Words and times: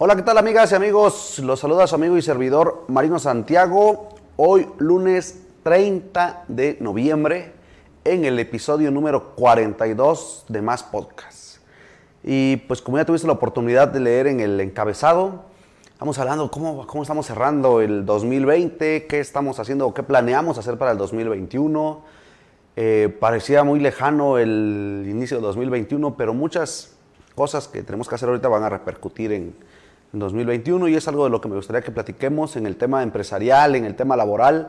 Hola, 0.00 0.14
¿qué 0.14 0.22
tal 0.22 0.38
amigas 0.38 0.70
y 0.70 0.76
amigos? 0.76 1.40
Los 1.40 1.58
saluda 1.58 1.88
su 1.88 1.96
amigo 1.96 2.16
y 2.16 2.22
servidor 2.22 2.84
Marino 2.86 3.18
Santiago. 3.18 4.10
Hoy 4.36 4.68
lunes 4.78 5.42
30 5.64 6.44
de 6.46 6.76
noviembre 6.78 7.52
en 8.04 8.24
el 8.24 8.38
episodio 8.38 8.92
número 8.92 9.34
42 9.34 10.44
de 10.50 10.62
Más 10.62 10.84
Podcast. 10.84 11.56
Y 12.22 12.58
pues 12.68 12.80
como 12.80 12.98
ya 12.98 13.04
tuviste 13.04 13.26
la 13.26 13.32
oportunidad 13.32 13.88
de 13.88 13.98
leer 13.98 14.28
en 14.28 14.38
el 14.38 14.60
encabezado, 14.60 15.46
vamos 15.98 16.16
hablando 16.20 16.48
cómo, 16.48 16.86
cómo 16.86 17.02
estamos 17.02 17.26
cerrando 17.26 17.80
el 17.80 18.06
2020, 18.06 19.08
qué 19.08 19.18
estamos 19.18 19.58
haciendo, 19.58 19.92
qué 19.94 20.04
planeamos 20.04 20.58
hacer 20.58 20.78
para 20.78 20.92
el 20.92 20.98
2021. 20.98 22.04
Eh, 22.76 23.16
parecía 23.18 23.64
muy 23.64 23.80
lejano 23.80 24.38
el 24.38 25.06
inicio 25.08 25.38
del 25.38 25.42
2021, 25.46 26.16
pero 26.16 26.34
muchas 26.34 26.96
cosas 27.34 27.66
que 27.66 27.82
tenemos 27.82 28.08
que 28.08 28.14
hacer 28.14 28.28
ahorita 28.28 28.46
van 28.46 28.62
a 28.62 28.68
repercutir 28.68 29.32
en, 29.32 29.56
en 30.12 30.20
2021 30.20 30.88
y 30.88 30.94
es 30.94 31.06
algo 31.08 31.24
de 31.24 31.30
lo 31.30 31.40
que 31.40 31.48
me 31.48 31.56
gustaría 31.56 31.82
que 31.82 31.90
platiquemos 31.90 32.56
en 32.56 32.66
el 32.66 32.76
tema 32.76 33.02
empresarial, 33.02 33.74
en 33.74 33.84
el 33.84 33.94
tema 33.94 34.16
laboral. 34.16 34.68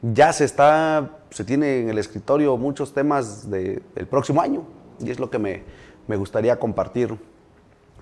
Ya 0.00 0.32
se 0.32 0.44
está, 0.44 1.18
se 1.30 1.44
tiene 1.44 1.80
en 1.80 1.90
el 1.90 1.98
escritorio 1.98 2.56
muchos 2.56 2.94
temas 2.94 3.50
del 3.50 3.82
próximo 4.08 4.40
año 4.40 4.64
y 5.00 5.10
es 5.10 5.18
lo 5.18 5.30
que 5.30 5.38
me, 5.38 5.62
me, 6.06 6.16
gustaría 6.16 6.58
compartir 6.58 7.16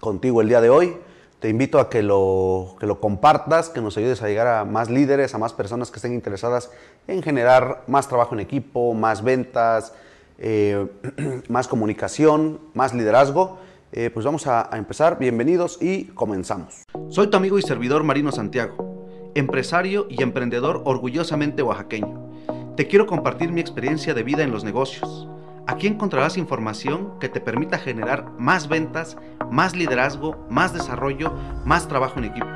contigo 0.00 0.40
el 0.40 0.48
día 0.48 0.60
de 0.60 0.70
hoy. 0.70 0.96
Te 1.40 1.48
invito 1.48 1.78
a 1.80 1.90
que 1.90 2.02
lo, 2.02 2.76
que 2.78 2.86
lo 2.86 3.00
compartas, 3.00 3.68
que 3.68 3.80
nos 3.80 3.96
ayudes 3.96 4.22
a 4.22 4.28
llegar 4.28 4.46
a 4.46 4.64
más 4.64 4.88
líderes, 4.88 5.34
a 5.34 5.38
más 5.38 5.52
personas 5.52 5.90
que 5.90 5.96
estén 5.96 6.14
interesadas 6.14 6.70
en 7.08 7.22
generar 7.22 7.82
más 7.86 8.08
trabajo 8.08 8.34
en 8.34 8.40
equipo, 8.40 8.94
más 8.94 9.22
ventas, 9.22 9.92
eh, 10.38 10.86
más 11.48 11.68
comunicación, 11.68 12.60
más 12.74 12.94
liderazgo 12.94 13.58
eh, 13.92 14.10
pues 14.10 14.24
vamos 14.26 14.46
a, 14.46 14.72
a 14.72 14.78
empezar. 14.78 15.18
Bienvenidos 15.18 15.78
y 15.80 16.04
comenzamos. 16.06 16.84
Soy 17.08 17.28
tu 17.28 17.36
amigo 17.36 17.58
y 17.58 17.62
servidor 17.62 18.04
Marino 18.04 18.32
Santiago, 18.32 19.32
empresario 19.34 20.06
y 20.08 20.22
emprendedor 20.22 20.82
orgullosamente 20.84 21.62
oaxaqueño. 21.62 22.26
Te 22.76 22.86
quiero 22.86 23.06
compartir 23.06 23.52
mi 23.52 23.60
experiencia 23.60 24.12
de 24.12 24.22
vida 24.22 24.42
en 24.42 24.50
los 24.50 24.64
negocios. 24.64 25.28
Aquí 25.66 25.86
encontrarás 25.86 26.36
información 26.36 27.18
que 27.18 27.28
te 27.28 27.40
permita 27.40 27.78
generar 27.78 28.30
más 28.38 28.68
ventas, 28.68 29.16
más 29.50 29.74
liderazgo, 29.74 30.36
más 30.48 30.72
desarrollo, 30.72 31.32
más 31.64 31.88
trabajo 31.88 32.18
en 32.18 32.26
equipo. 32.26 32.46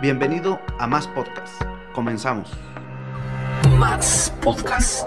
Bienvenido 0.00 0.58
a 0.78 0.86
Más 0.86 1.06
Podcast. 1.08 1.62
Comenzamos. 1.92 2.50
Más 3.78 4.32
Podcast. 4.42 5.06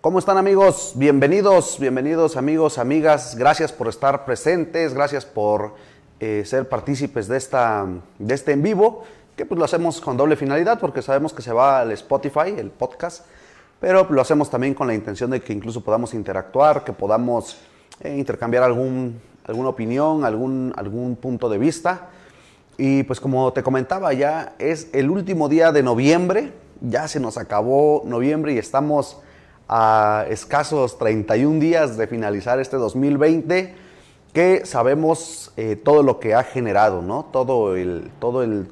¿Cómo 0.00 0.18
están 0.18 0.38
amigos? 0.38 0.94
Bienvenidos, 0.94 1.78
bienvenidos 1.78 2.38
amigos, 2.38 2.78
amigas. 2.78 3.36
Gracias 3.36 3.70
por 3.70 3.86
estar 3.86 4.24
presentes, 4.24 4.94
gracias 4.94 5.26
por 5.26 5.74
eh, 6.20 6.42
ser 6.46 6.70
partícipes 6.70 7.28
de, 7.28 7.36
esta, 7.36 7.86
de 8.18 8.34
este 8.34 8.52
en 8.52 8.62
vivo, 8.62 9.02
que 9.36 9.44
pues 9.44 9.58
lo 9.58 9.64
hacemos 9.66 10.00
con 10.00 10.16
doble 10.16 10.36
finalidad 10.36 10.80
porque 10.80 11.02
sabemos 11.02 11.34
que 11.34 11.42
se 11.42 11.52
va 11.52 11.80
al 11.80 11.92
Spotify, 11.92 12.54
el 12.56 12.70
podcast, 12.70 13.26
pero 13.78 14.06
lo 14.08 14.22
hacemos 14.22 14.48
también 14.48 14.72
con 14.72 14.86
la 14.86 14.94
intención 14.94 15.32
de 15.32 15.42
que 15.42 15.52
incluso 15.52 15.84
podamos 15.84 16.14
interactuar, 16.14 16.82
que 16.82 16.94
podamos 16.94 17.58
eh, 18.00 18.16
intercambiar 18.16 18.62
algún, 18.62 19.20
alguna 19.44 19.68
opinión, 19.68 20.24
algún, 20.24 20.72
algún 20.76 21.14
punto 21.14 21.50
de 21.50 21.58
vista. 21.58 22.08
Y 22.78 23.02
pues 23.02 23.20
como 23.20 23.52
te 23.52 23.62
comentaba, 23.62 24.14
ya 24.14 24.54
es 24.58 24.88
el 24.94 25.10
último 25.10 25.50
día 25.50 25.72
de 25.72 25.82
noviembre, 25.82 26.54
ya 26.80 27.06
se 27.06 27.20
nos 27.20 27.36
acabó 27.36 28.02
noviembre 28.06 28.54
y 28.54 28.56
estamos 28.56 29.18
a 29.72 30.26
escasos 30.28 30.98
31 30.98 31.60
días 31.60 31.96
de 31.96 32.08
finalizar 32.08 32.58
este 32.58 32.76
2020, 32.76 33.72
que 34.32 34.66
sabemos 34.66 35.52
eh, 35.56 35.76
todo 35.76 36.02
lo 36.02 36.18
que 36.18 36.34
ha 36.34 36.42
generado, 36.42 37.02
¿no? 37.02 37.26
Todo 37.32 37.76
el, 37.76 38.10
todo 38.18 38.42
el 38.42 38.66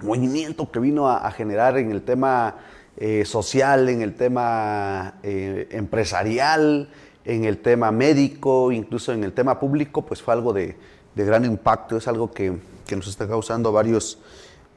movimiento 0.00 0.70
que 0.70 0.78
vino 0.78 1.08
a, 1.10 1.28
generar 1.32 1.78
en 1.78 1.90
el 1.90 2.02
tema 2.02 2.58
eh, 2.96 3.24
social, 3.24 3.88
en 3.88 4.02
el 4.02 4.14
tema 4.14 5.14
eh, 5.24 5.66
empresarial, 5.72 6.90
en 7.24 7.44
el 7.44 7.58
tema 7.58 7.90
médico, 7.90 8.70
incluso 8.70 9.12
en 9.12 9.24
el 9.24 9.32
tema 9.32 9.58
público, 9.58 10.02
pues 10.02 10.22
fue 10.22 10.32
algo 10.32 10.52
de, 10.52 10.76
de 11.16 11.24
gran 11.24 11.44
impacto, 11.44 11.96
es 11.96 12.06
algo 12.06 12.30
que, 12.30 12.56
que, 12.86 12.94
nos 12.94 13.08
está 13.08 13.26
causando 13.26 13.72
varios, 13.72 14.20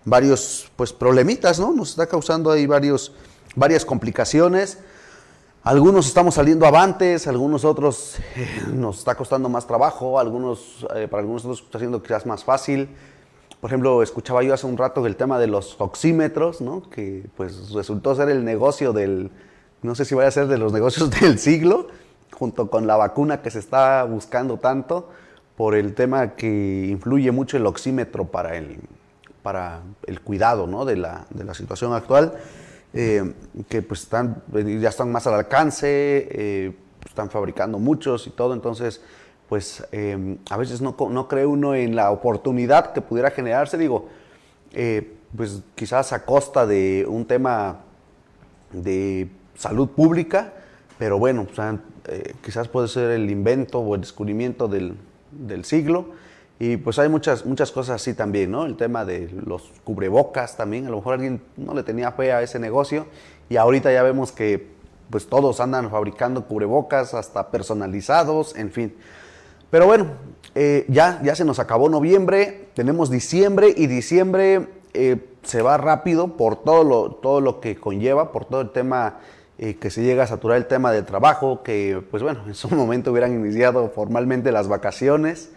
varios 0.03 0.71
pues, 0.75 0.91
problemitas, 0.91 1.59
¿no? 1.59 1.73
Nos 1.73 1.91
está 1.91 2.07
causando 2.07 2.49
ahí 2.49 2.65
varios, 2.65 3.13
varias 3.55 3.85
complicaciones. 3.85 4.79
Algunos 5.63 6.07
estamos 6.07 6.33
saliendo 6.33 6.65
avantes, 6.65 7.27
algunos 7.27 7.65
otros 7.65 8.17
eh, 8.35 8.47
nos 8.73 8.97
está 8.97 9.13
costando 9.13 9.47
más 9.47 9.67
trabajo, 9.67 10.19
algunos, 10.19 10.87
eh, 10.95 11.07
para 11.07 11.21
algunos 11.21 11.45
otros 11.45 11.61
está 11.61 11.77
siendo 11.77 12.01
quizás 12.01 12.25
más 12.25 12.43
fácil. 12.43 12.89
Por 13.59 13.69
ejemplo, 13.69 14.01
escuchaba 14.01 14.41
yo 14.41 14.55
hace 14.55 14.65
un 14.65 14.75
rato 14.75 15.05
el 15.05 15.15
tema 15.15 15.37
de 15.37 15.45
los 15.45 15.75
oxímetros, 15.79 16.61
¿no? 16.61 16.89
que 16.89 17.27
pues 17.37 17.73
resultó 17.73 18.15
ser 18.15 18.29
el 18.29 18.43
negocio 18.43 18.91
del, 18.91 19.29
no 19.83 19.93
sé 19.93 20.03
si 20.03 20.15
vaya 20.15 20.29
a 20.29 20.31
ser 20.31 20.47
de 20.47 20.57
los 20.57 20.73
negocios 20.73 21.11
del 21.21 21.37
siglo, 21.37 21.89
junto 22.31 22.71
con 22.71 22.87
la 22.87 22.97
vacuna 22.97 23.43
que 23.43 23.51
se 23.51 23.59
está 23.59 24.03
buscando 24.05 24.57
tanto, 24.57 25.09
por 25.55 25.75
el 25.75 25.93
tema 25.93 26.29
que 26.29 26.87
influye 26.89 27.29
mucho 27.31 27.57
el 27.57 27.67
oxímetro 27.67 28.25
para 28.25 28.57
el, 28.57 28.79
para 29.43 29.81
el 30.07 30.21
cuidado 30.21 30.65
¿no? 30.65 30.85
de, 30.85 30.95
la, 30.95 31.27
de 31.29 31.43
la 31.43 31.53
situación 31.53 31.93
actual. 31.93 32.33
Eh, 32.93 33.33
que 33.69 33.81
pues 33.81 34.01
están, 34.01 34.43
ya 34.51 34.89
están 34.89 35.11
más 35.11 35.25
al 35.25 35.35
alcance, 35.35 36.27
eh, 36.29 36.75
están 37.05 37.29
fabricando 37.29 37.79
muchos 37.79 38.27
y 38.27 38.31
todo, 38.31 38.53
entonces 38.53 39.01
pues 39.47 39.85
eh, 39.91 40.37
a 40.49 40.57
veces 40.57 40.81
no, 40.81 40.95
no, 41.09 41.27
cree 41.27 41.45
uno 41.45 41.73
en 41.73 41.95
la 41.95 42.11
oportunidad 42.11 42.91
que 42.93 43.01
pudiera 43.01 43.31
generarse, 43.31 43.77
digo, 43.77 44.09
eh, 44.73 45.15
pues 45.35 45.61
quizás 45.75 46.11
a 46.11 46.25
costa 46.25 46.65
de 46.65 47.05
un 47.07 47.25
tema 47.25 47.79
de 48.71 49.29
salud 49.55 49.89
pública, 49.89 50.53
pero 50.97 51.17
bueno, 51.17 51.47
quizás 52.43 52.67
puede 52.67 52.87
ser 52.87 53.11
el 53.11 53.29
invento 53.29 53.79
o 53.79 53.95
el 53.95 54.01
descubrimiento 54.01 54.67
del, 54.67 54.95
del 55.31 55.65
siglo. 55.65 56.11
Y 56.63 56.77
pues 56.77 56.99
hay 56.99 57.09
muchas, 57.09 57.43
muchas 57.43 57.71
cosas 57.71 57.95
así 57.95 58.13
también, 58.13 58.51
¿no? 58.51 58.67
El 58.67 58.77
tema 58.77 59.03
de 59.03 59.31
los 59.47 59.71
cubrebocas 59.83 60.55
también, 60.55 60.85
a 60.85 60.91
lo 60.91 60.97
mejor 60.97 61.15
alguien 61.15 61.41
no 61.57 61.73
le 61.73 61.81
tenía 61.81 62.11
fe 62.11 62.31
a 62.33 62.43
ese 62.43 62.59
negocio 62.59 63.07
y 63.49 63.57
ahorita 63.57 63.91
ya 63.91 64.03
vemos 64.03 64.31
que 64.31 64.67
pues 65.09 65.25
todos 65.25 65.59
andan 65.59 65.89
fabricando 65.89 66.45
cubrebocas, 66.45 67.15
hasta 67.15 67.49
personalizados, 67.49 68.55
en 68.55 68.71
fin. 68.71 68.95
Pero 69.71 69.87
bueno, 69.87 70.11
eh, 70.53 70.85
ya, 70.87 71.19
ya 71.23 71.33
se 71.33 71.45
nos 71.45 71.57
acabó 71.57 71.89
noviembre, 71.89 72.67
tenemos 72.75 73.09
diciembre 73.09 73.73
y 73.75 73.87
diciembre 73.87 74.67
eh, 74.93 75.17
se 75.41 75.63
va 75.63 75.77
rápido 75.77 76.37
por 76.37 76.63
todo 76.63 76.83
lo, 76.83 77.11
todo 77.15 77.41
lo 77.41 77.59
que 77.59 77.75
conlleva, 77.75 78.31
por 78.31 78.45
todo 78.45 78.61
el 78.61 78.69
tema 78.69 79.17
eh, 79.57 79.77
que 79.77 79.89
se 79.89 80.03
llega 80.03 80.25
a 80.25 80.27
saturar 80.27 80.57
el 80.57 80.67
tema 80.67 80.91
del 80.91 81.05
trabajo, 81.05 81.63
que 81.63 82.03
pues 82.11 82.21
bueno, 82.21 82.43
en 82.45 82.53
su 82.53 82.69
momento 82.69 83.11
hubieran 83.11 83.33
iniciado 83.33 83.89
formalmente 83.89 84.51
las 84.51 84.67
vacaciones. 84.67 85.49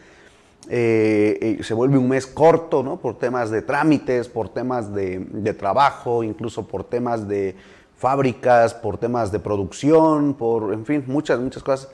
Eh, 0.68 1.58
se 1.62 1.74
vuelve 1.74 1.98
un 1.98 2.08
mes 2.08 2.26
corto. 2.26 2.98
Por 3.00 3.18
temas 3.18 3.50
de 3.50 3.62
trámites, 3.62 4.28
por 4.28 4.48
temas 4.48 4.92
de, 4.94 5.56
trabajo, 5.58 6.22
incluso 6.22 6.66
por 6.66 6.84
temas 6.84 7.28
de 7.28 7.56
fábricas, 7.96 8.74
por 8.74 8.98
temas 8.98 9.32
de 9.32 9.40
producción, 9.40 10.34
por, 10.34 10.72
en 10.72 10.84
fin, 10.84 11.04
muchas, 11.06 11.40
muchas 11.40 11.62
cosas. 11.62 11.88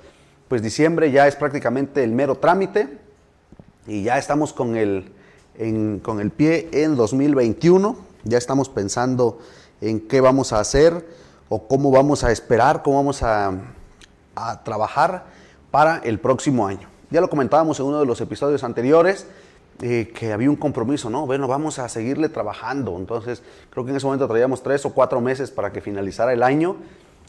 Pues 0.48 0.62
diciembre 0.62 1.10
ya 1.10 1.28
es 1.28 1.36
prácticamente 1.36 2.02
el 2.02 2.12
mero 2.12 2.36
trámite 2.36 2.98
y 3.86 4.02
ya 4.02 4.18
estamos 4.18 4.52
con 4.52 4.76
el, 4.76 5.12
con 6.02 6.20
el 6.20 6.30
pie 6.30 6.68
en 6.72 6.96
2021, 6.96 7.96
ya 8.24 8.38
estamos 8.38 8.68
pensando 8.68 9.38
en 9.80 10.00
qué 10.00 10.20
vamos 10.20 10.52
a 10.52 10.58
hacer 10.58 11.06
o 11.48 11.68
cómo 11.68 11.90
vamos 11.90 12.24
a 12.24 12.32
esperar, 12.32 12.82
cómo 12.82 12.96
vamos 12.96 13.22
a 13.22 13.52
trabajar 14.64 15.26
para 15.70 15.98
el 15.98 16.18
próximo 16.18 16.66
año. 16.66 16.88
Ya 17.10 17.20
lo 17.20 17.28
comentábamos 17.28 17.80
en 17.80 17.86
uno 17.86 17.98
de 17.98 18.06
los 18.06 18.20
episodios 18.20 18.62
anteriores, 18.62 19.26
eh, 19.82 20.12
que 20.14 20.32
había 20.32 20.48
un 20.48 20.56
compromiso, 20.56 21.10
¿no? 21.10 21.26
Bueno, 21.26 21.48
vamos 21.48 21.78
a 21.78 21.88
seguirle 21.88 22.28
trabajando. 22.28 22.96
Entonces, 22.96 23.42
creo 23.70 23.84
que 23.84 23.90
en 23.90 23.96
ese 23.96 24.06
momento 24.06 24.28
traíamos 24.28 24.62
tres 24.62 24.86
o 24.86 24.94
cuatro 24.94 25.20
meses 25.20 25.50
para 25.50 25.72
que 25.72 25.80
finalizara 25.80 26.32
el 26.32 26.42
año. 26.42 26.76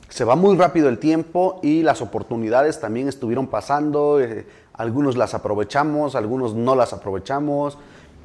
Se 0.10 0.24
va 0.24 0.36
muy 0.36 0.56
rápido 0.56 0.88
el 0.90 1.00
tiempo 1.00 1.60
y 1.64 1.82
las 1.82 2.02
oportunidades 2.02 2.80
también 2.80 3.08
estuvieron 3.08 3.48
pasando. 3.48 4.20
Eh, 4.22 4.46
algunos 4.74 5.18
las 5.18 5.34
aprovechamos, 5.34 6.16
algunos 6.16 6.54
no 6.54 6.76
las 6.76 6.94
aprovechamos. 6.94 7.78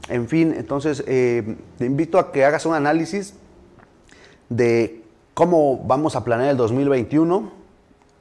En 0.09 0.29
fin, 0.29 0.55
entonces 0.57 1.03
eh, 1.07 1.57
te 1.79 1.87
invito 1.87 2.19
a 2.19 2.33
que 2.33 2.45
hagas 2.45 2.67
un 2.67 2.75
análisis 2.75 3.35
de 4.49 5.03
cómo 5.35 5.79
vamos 5.87 6.17
a 6.17 6.25
planear 6.25 6.51
el 6.51 6.57
2021. 6.57 7.53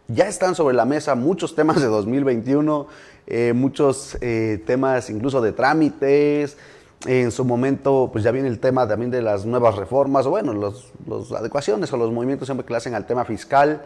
Ya 0.07 0.27
están 0.27 0.53
sobre 0.53 0.75
la 0.75 0.85
mesa 0.85 1.15
muchos 1.15 1.55
temas 1.55 1.81
de 1.81 1.87
2021 1.87 2.87
eh, 3.27 3.53
muchos 3.53 4.17
eh, 4.21 4.63
temas 4.65 5.09
incluso 5.09 5.41
de 5.41 5.51
trámites. 5.51 6.57
En 7.05 7.31
su 7.31 7.45
momento, 7.45 8.09
pues 8.11 8.23
ya 8.23 8.31
viene 8.31 8.47
el 8.47 8.59
tema 8.59 8.87
también 8.87 9.11
de 9.11 9.21
las 9.21 9.45
nuevas 9.45 9.75
reformas, 9.75 10.25
o 10.25 10.31
bueno, 10.31 10.53
las 10.53 11.31
adecuaciones 11.31 11.93
o 11.93 11.97
los 11.97 12.11
movimientos 12.11 12.47
siempre 12.47 12.65
que 12.65 12.73
le 12.73 12.77
hacen 12.77 12.95
al 12.95 13.05
tema 13.05 13.25
fiscal, 13.25 13.83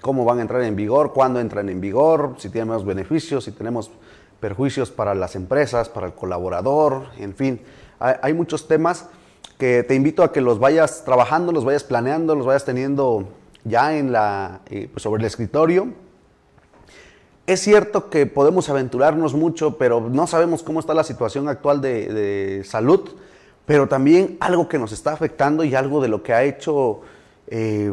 cómo 0.00 0.24
van 0.24 0.38
a 0.38 0.42
entrar 0.42 0.62
en 0.62 0.76
vigor, 0.76 1.12
cuándo 1.12 1.40
entran 1.40 1.68
en 1.68 1.80
vigor, 1.80 2.34
si 2.38 2.48
tienen 2.48 2.68
más 2.68 2.84
beneficios, 2.84 3.44
si 3.44 3.52
tenemos 3.52 3.90
perjuicios 4.38 4.90
para 4.90 5.14
las 5.14 5.34
empresas, 5.34 5.88
para 5.88 6.06
el 6.06 6.12
colaborador, 6.12 7.06
en 7.18 7.34
fin, 7.34 7.60
hay, 7.98 8.32
muchos 8.32 8.66
temas 8.66 9.08
que 9.58 9.82
te 9.82 9.94
invito 9.94 10.22
a 10.22 10.32
que 10.32 10.40
los 10.40 10.58
vayas 10.58 11.04
trabajando, 11.04 11.52
los 11.52 11.66
vayas 11.66 11.84
planeando, 11.84 12.34
los 12.34 12.46
vayas 12.46 12.64
teniendo 12.64 13.28
ya 13.64 13.96
en 13.96 14.10
la, 14.10 14.60
eh, 14.70 14.88
pues 14.90 15.02
sobre 15.02 15.20
el 15.20 15.26
escritorio. 15.26 15.88
Es 17.50 17.62
cierto 17.62 18.10
que 18.10 18.26
podemos 18.26 18.68
aventurarnos 18.68 19.34
mucho, 19.34 19.76
pero 19.76 20.00
no 20.00 20.28
sabemos 20.28 20.62
cómo 20.62 20.78
está 20.78 20.94
la 20.94 21.02
situación 21.02 21.48
actual 21.48 21.80
de, 21.80 22.62
salud, 22.64 23.10
pero 23.66 23.88
también 23.88 24.36
algo 24.38 24.68
que 24.68 24.78
nos 24.78 24.92
está 24.92 25.14
afectando 25.14 25.64
y 25.64 25.74
algo 25.74 26.00
de 26.00 26.06
lo 26.06 26.22
que 26.22 26.32
ha 26.32 26.44
hecho, 26.44 27.00
eh, 27.48 27.90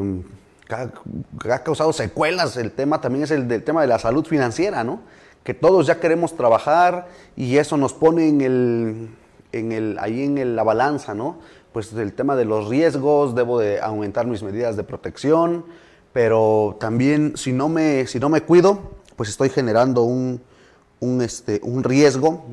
ha, 0.70 1.64
causado 1.64 1.92
secuelas, 1.92 2.56
el 2.58 2.72
tema 2.72 3.02
también 3.02 3.24
es 3.24 3.32
el 3.32 3.48
del 3.48 3.64
tema 3.64 3.82
de 3.82 3.88
la 3.88 3.98
salud 3.98 4.28
financiera, 4.28 4.84
¿no? 4.84 5.00
Que 5.44 5.56
todos 5.56 5.88
ya 5.88 6.00
queremos 6.00 6.36
trabajar 6.36 7.08
y 7.36 7.58
eso 7.58 7.78
nos 7.78 7.94
pone 7.94 8.28
en 8.28 8.42
el, 8.42 9.10
en 9.54 9.72
el, 9.72 9.98
ahí 10.00 10.22
en 10.22 10.56
la 10.56 10.62
balanza, 10.62 11.16
¿no? 11.16 11.40
Pues 11.74 11.92
el 11.94 12.14
tema 12.14 12.36
de 12.36 12.46
los 12.46 12.70
riesgos, 12.70 13.34
debo 13.34 13.58
de 13.58 13.82
aumentar 13.82 14.28
mis 14.28 14.44
medidas 14.44 14.78
de 14.78 14.84
protección, 14.84 15.66
pero 16.14 16.78
también 16.80 17.36
si 17.38 17.54
no 17.54 17.70
me, 17.70 18.06
si 18.06 18.20
no 18.20 18.30
me 18.30 18.42
cuido, 18.42 18.96
pues 19.18 19.28
estoy 19.28 19.50
generando 19.50 20.04
un, 20.04 20.42
un, 21.02 21.22
este, 21.22 21.60
un 21.64 21.84
riesgo 21.84 22.46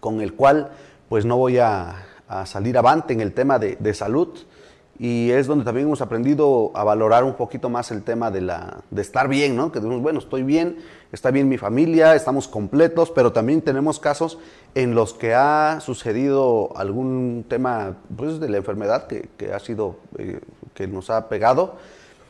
con 0.00 0.20
el 0.20 0.34
cual 0.34 0.72
pues 1.08 1.24
no 1.24 1.36
voy 1.36 1.58
a, 1.58 2.06
a 2.26 2.46
salir 2.46 2.76
avante 2.76 3.12
en 3.12 3.20
el 3.20 3.32
tema 3.32 3.60
de, 3.60 3.76
de 3.78 3.94
salud 3.94 4.36
y 4.98 5.30
es 5.30 5.46
donde 5.46 5.64
también 5.64 5.88
hemos 5.88 6.00
aprendido 6.00 6.70
a 6.74 6.84
valorar 6.84 7.24
un 7.24 7.34
poquito 7.34 7.68
más 7.68 7.90
el 7.90 8.02
tema 8.02 8.30
de, 8.30 8.40
la, 8.40 8.78
de 8.90 9.02
estar 9.02 9.28
bien, 9.28 9.56
¿no? 9.56 9.72
Que 9.72 9.80
decimos, 9.80 10.00
bueno, 10.00 10.20
estoy 10.20 10.44
bien, 10.44 10.78
está 11.10 11.32
bien 11.32 11.48
mi 11.48 11.58
familia, 11.58 12.14
estamos 12.14 12.46
completos, 12.46 13.10
pero 13.10 13.32
también 13.32 13.60
tenemos 13.60 13.98
casos 13.98 14.38
en 14.76 14.94
los 14.94 15.12
que 15.12 15.34
ha 15.34 15.80
sucedido 15.80 16.76
algún 16.76 17.44
tema 17.48 17.96
pues, 18.16 18.38
de 18.38 18.48
la 18.48 18.58
enfermedad 18.58 19.08
que, 19.08 19.28
que 19.36 19.52
ha 19.52 19.58
sido, 19.58 19.96
eh, 20.16 20.40
que 20.74 20.86
nos 20.86 21.10
ha 21.10 21.28
pegado. 21.28 21.74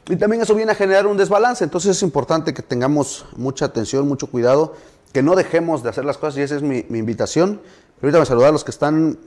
Y 0.09 0.17
también 0.17 0.43
eso 0.43 0.55
viene 0.55 0.73
a 0.73 0.75
generar 0.75 1.07
un 1.07 1.17
desbalance, 1.17 1.65
entonces 1.65 1.97
es 1.97 2.03
importante 2.03 2.53
que 2.53 2.63
tengamos 2.63 3.25
mucha 3.37 3.65
atención, 3.65 4.07
mucho 4.07 4.27
cuidado, 4.27 4.75
que 5.13 5.23
no 5.23 5.35
dejemos 5.35 5.83
de 5.83 5.89
hacer 5.89 6.05
las 6.05 6.19
cosas 6.19 6.39
y 6.39 6.43
esa 6.43 6.57
es 6.57 6.63
mi, 6.63 6.85
mi 6.91 6.99
invitación. 6.99 7.61
Ahorita 8.03 8.19
me 8.19 8.27
saludar 8.27 8.51
a 8.51 8.53
los 8.53 8.65
que 8.65 8.71
están 8.71 9.19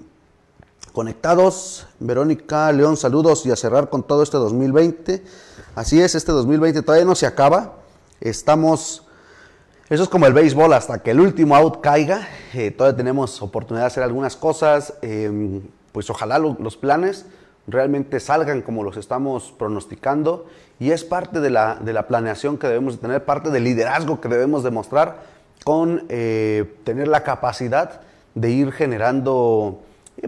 conectados. 0.93 1.87
Verónica 1.99 2.71
León, 2.71 2.95
saludos 2.95 3.45
y 3.45 3.51
a 3.51 3.55
cerrar 3.55 3.89
con 3.89 4.03
todo 4.03 4.21
este 4.21 4.37
2020. 4.37 5.23
Así 5.73 5.99
es, 5.99 6.13
este 6.13 6.31
2020 6.31 6.83
todavía 6.83 7.05
no 7.05 7.15
se 7.15 7.25
acaba. 7.25 7.73
Estamos, 8.21 9.03
eso 9.89 10.03
es 10.03 10.09
como 10.09 10.27
el 10.27 10.33
béisbol, 10.33 10.73
hasta 10.73 11.01
que 11.01 11.11
el 11.11 11.19
último 11.19 11.55
out 11.55 11.81
caiga. 11.81 12.27
Eh, 12.53 12.69
todavía 12.69 12.97
tenemos 12.97 13.41
oportunidad 13.41 13.85
de 13.85 13.87
hacer 13.87 14.03
algunas 14.03 14.35
cosas. 14.35 14.93
Em, 15.01 15.61
pues 15.91 16.09
ojalá 16.11 16.37
los 16.37 16.77
planes 16.77 17.25
realmente 17.67 18.19
salgan 18.19 18.61
como 18.61 18.83
los 18.83 18.97
estamos 18.97 19.53
pronosticando. 19.57 20.45
Y 20.79 20.91
es 20.91 21.03
parte 21.03 21.39
de 21.39 21.49
la, 21.49 21.75
de 21.75 21.93
la 21.93 22.07
planeación 22.07 22.57
que 22.57 22.67
debemos 22.67 22.95
de 22.95 23.01
tener, 23.01 23.25
parte 23.25 23.49
del 23.49 23.63
liderazgo 23.63 24.21
que 24.21 24.29
debemos 24.29 24.63
demostrar 24.63 25.21
con 25.63 26.05
eh, 26.09 26.75
tener 26.83 27.07
la 27.07 27.23
capacidad 27.23 28.01
de 28.35 28.51
ir 28.51 28.71
generando 28.71 29.81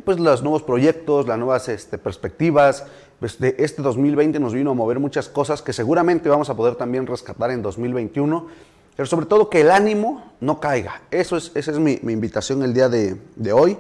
pues 0.04 0.20
los 0.20 0.44
nuevos 0.44 0.64
proyectos, 0.64 1.28
las 1.28 1.38
nuevas 1.38 1.70
este, 1.70 1.98
perspectivas. 1.98 2.86
Pues, 3.20 3.40
de 3.40 3.56
este 3.60 3.82
2020 3.82 4.40
nos 4.40 4.54
vino 4.54 4.72
a 4.72 4.74
mover 4.74 5.00
muchas 5.00 5.30
cosas 5.30 5.62
que 5.62 5.74
seguramente 5.74 6.30
vamos 6.30 6.50
a 6.50 6.56
poder 6.56 6.76
también 6.76 7.06
rescatar 7.06 7.52
en 7.52 7.62
2021, 7.62 8.48
pero 8.96 9.08
sobre 9.08 9.26
todo 9.26 9.50
que 9.50 9.62
el 9.62 9.72
ánimo 9.72 10.32
no 10.40 10.60
caiga. 10.60 11.02
Eso 11.12 11.38
es, 11.38 11.52
esa 11.56 11.72
es 11.72 11.80
mi, 11.80 12.00
invitación 12.04 12.64
el 12.64 12.74
día 12.74 12.88
de, 12.90 13.54
hoy. 13.54 13.78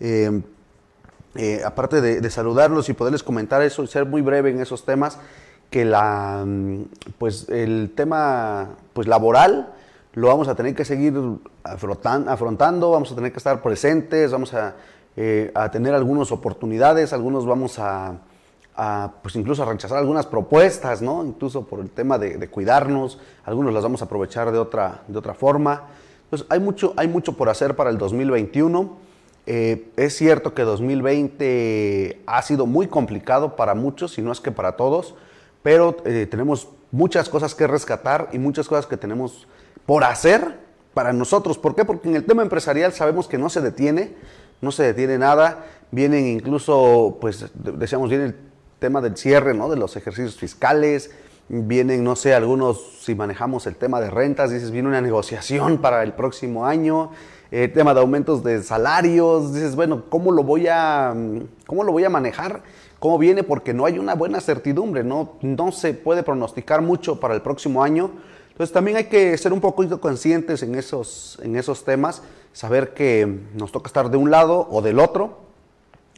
Eh, 0.00 0.42
eh, 1.34 1.62
aparte 1.64 2.00
de, 2.00 2.30
saludarlos 2.30 2.88
y 2.88 2.92
poderles 2.92 3.22
comentar 3.22 3.62
eso 3.62 3.82
y 3.82 3.86
ser 3.86 4.06
muy 4.06 4.22
breve 4.22 4.50
en 4.50 4.60
esos 4.60 4.84
temas, 4.84 5.18
que 5.70 5.84
la, 5.84 6.44
mm, 6.46 6.84
pues 7.18 7.48
el 7.48 7.92
tema 7.94 8.70
pues 8.92 9.06
laboral 9.06 9.72
lo 10.14 10.28
vamos 10.28 10.48
a 10.48 10.54
tener 10.54 10.74
que 10.74 10.84
seguir 10.84 11.14
afrontando, 11.64 12.90
vamos 12.90 13.12
a 13.12 13.14
tener 13.14 13.32
que 13.32 13.38
estar 13.38 13.62
presentes, 13.62 14.30
vamos 14.30 14.52
a 14.52 14.74
eh, 15.14 15.50
a 15.54 15.70
tener 15.70 15.92
algunas 15.94 16.32
oportunidades, 16.32 17.12
algunos 17.12 17.44
vamos 17.44 17.78
a, 17.78 18.14
pues 19.22 19.36
incluso 19.36 19.62
a 19.62 19.66
rechazar 19.66 19.98
algunas 19.98 20.24
propuestas, 20.24 21.02
¿no? 21.02 21.22
Incluso 21.22 21.66
por 21.66 21.80
el 21.80 21.90
tema 21.90 22.18
de, 22.18 22.48
cuidarnos, 22.48 23.18
algunos 23.44 23.74
las 23.74 23.82
vamos 23.82 24.00
a 24.00 24.06
aprovechar 24.06 24.50
de 24.50 24.58
otra, 24.58 25.02
de 25.06 25.18
otra 25.18 25.34
forma. 25.34 25.82
Entonces, 26.24 26.46
hay 26.50 26.60
mucho, 26.60 26.94
hay 26.96 27.08
mucho 27.08 27.34
por 27.34 27.50
hacer 27.50 27.76
para 27.76 27.90
el 27.90 27.98
2021. 27.98 29.11
Eh, 29.46 29.90
es 29.96 30.16
cierto 30.16 30.54
que 30.54 30.62
2020 30.62 32.22
ha 32.26 32.42
sido 32.42 32.66
muy 32.66 32.86
complicado 32.86 33.56
para 33.56 33.74
muchos, 33.74 34.12
si 34.12 34.22
no 34.22 34.30
es 34.30 34.40
que 34.40 34.52
para 34.52 34.76
todos, 34.76 35.14
pero 35.62 35.96
eh, 36.04 36.26
tenemos 36.30 36.68
muchas 36.92 37.28
cosas 37.28 37.54
que 37.54 37.66
rescatar 37.66 38.28
y 38.32 38.38
muchas 38.38 38.68
cosas 38.68 38.86
que 38.86 38.96
tenemos 38.96 39.48
por 39.86 40.04
hacer 40.04 40.58
para 40.94 41.12
nosotros. 41.12 41.58
¿Por 41.58 41.74
qué? 41.74 41.84
Porque 41.84 42.08
en 42.08 42.16
el 42.16 42.24
tema 42.24 42.42
empresarial 42.42 42.92
sabemos 42.92 43.26
que 43.26 43.38
no 43.38 43.48
se 43.48 43.60
detiene, 43.60 44.14
no 44.60 44.70
se 44.70 44.84
detiene 44.84 45.18
nada. 45.18 45.64
Vienen 45.90 46.26
incluso, 46.26 47.18
pues, 47.20 47.46
decíamos, 47.54 48.10
viene 48.10 48.26
el 48.26 48.36
tema 48.78 49.00
del 49.00 49.16
cierre, 49.16 49.54
¿no? 49.54 49.68
De 49.68 49.76
los 49.76 49.96
ejercicios 49.96 50.36
fiscales. 50.36 51.10
Vienen, 51.48 52.04
no 52.04 52.16
sé, 52.16 52.34
algunos, 52.34 52.98
si 53.00 53.14
manejamos 53.14 53.66
el 53.66 53.76
tema 53.76 54.00
de 54.00 54.10
rentas, 54.10 54.50
dices, 54.50 54.70
viene 54.70 54.88
una 54.88 55.00
negociación 55.00 55.78
para 55.78 56.02
el 56.02 56.12
próximo 56.12 56.66
año. 56.66 57.10
El 57.52 57.70
tema 57.70 57.92
de 57.92 58.00
aumentos 58.00 58.42
de 58.42 58.62
salarios, 58.62 59.52
dices, 59.52 59.76
bueno, 59.76 60.04
¿cómo 60.08 60.32
lo 60.32 60.42
voy 60.42 60.68
a, 60.68 61.14
cómo 61.66 61.84
lo 61.84 61.92
voy 61.92 62.02
a 62.02 62.08
manejar? 62.08 62.62
¿Cómo 62.98 63.18
viene? 63.18 63.42
Porque 63.42 63.74
no 63.74 63.84
hay 63.84 63.98
una 63.98 64.14
buena 64.14 64.40
certidumbre, 64.40 65.04
no, 65.04 65.34
no 65.42 65.70
se 65.70 65.92
puede 65.92 66.22
pronosticar 66.22 66.80
mucho 66.80 67.20
para 67.20 67.34
el 67.34 67.42
próximo 67.42 67.82
año. 67.84 68.10
Entonces 68.52 68.72
también 68.72 68.96
hay 68.96 69.04
que 69.04 69.36
ser 69.36 69.52
un 69.52 69.60
poquito 69.60 70.00
conscientes 70.00 70.62
en 70.62 70.74
esos, 70.76 71.38
en 71.42 71.56
esos 71.56 71.84
temas 71.84 72.22
saber 72.54 72.94
que 72.94 73.40
nos 73.52 73.70
toca 73.70 73.88
estar 73.88 74.10
de 74.10 74.16
un 74.16 74.30
lado 74.30 74.66
o 74.70 74.80
del 74.80 74.98
otro, 74.98 75.40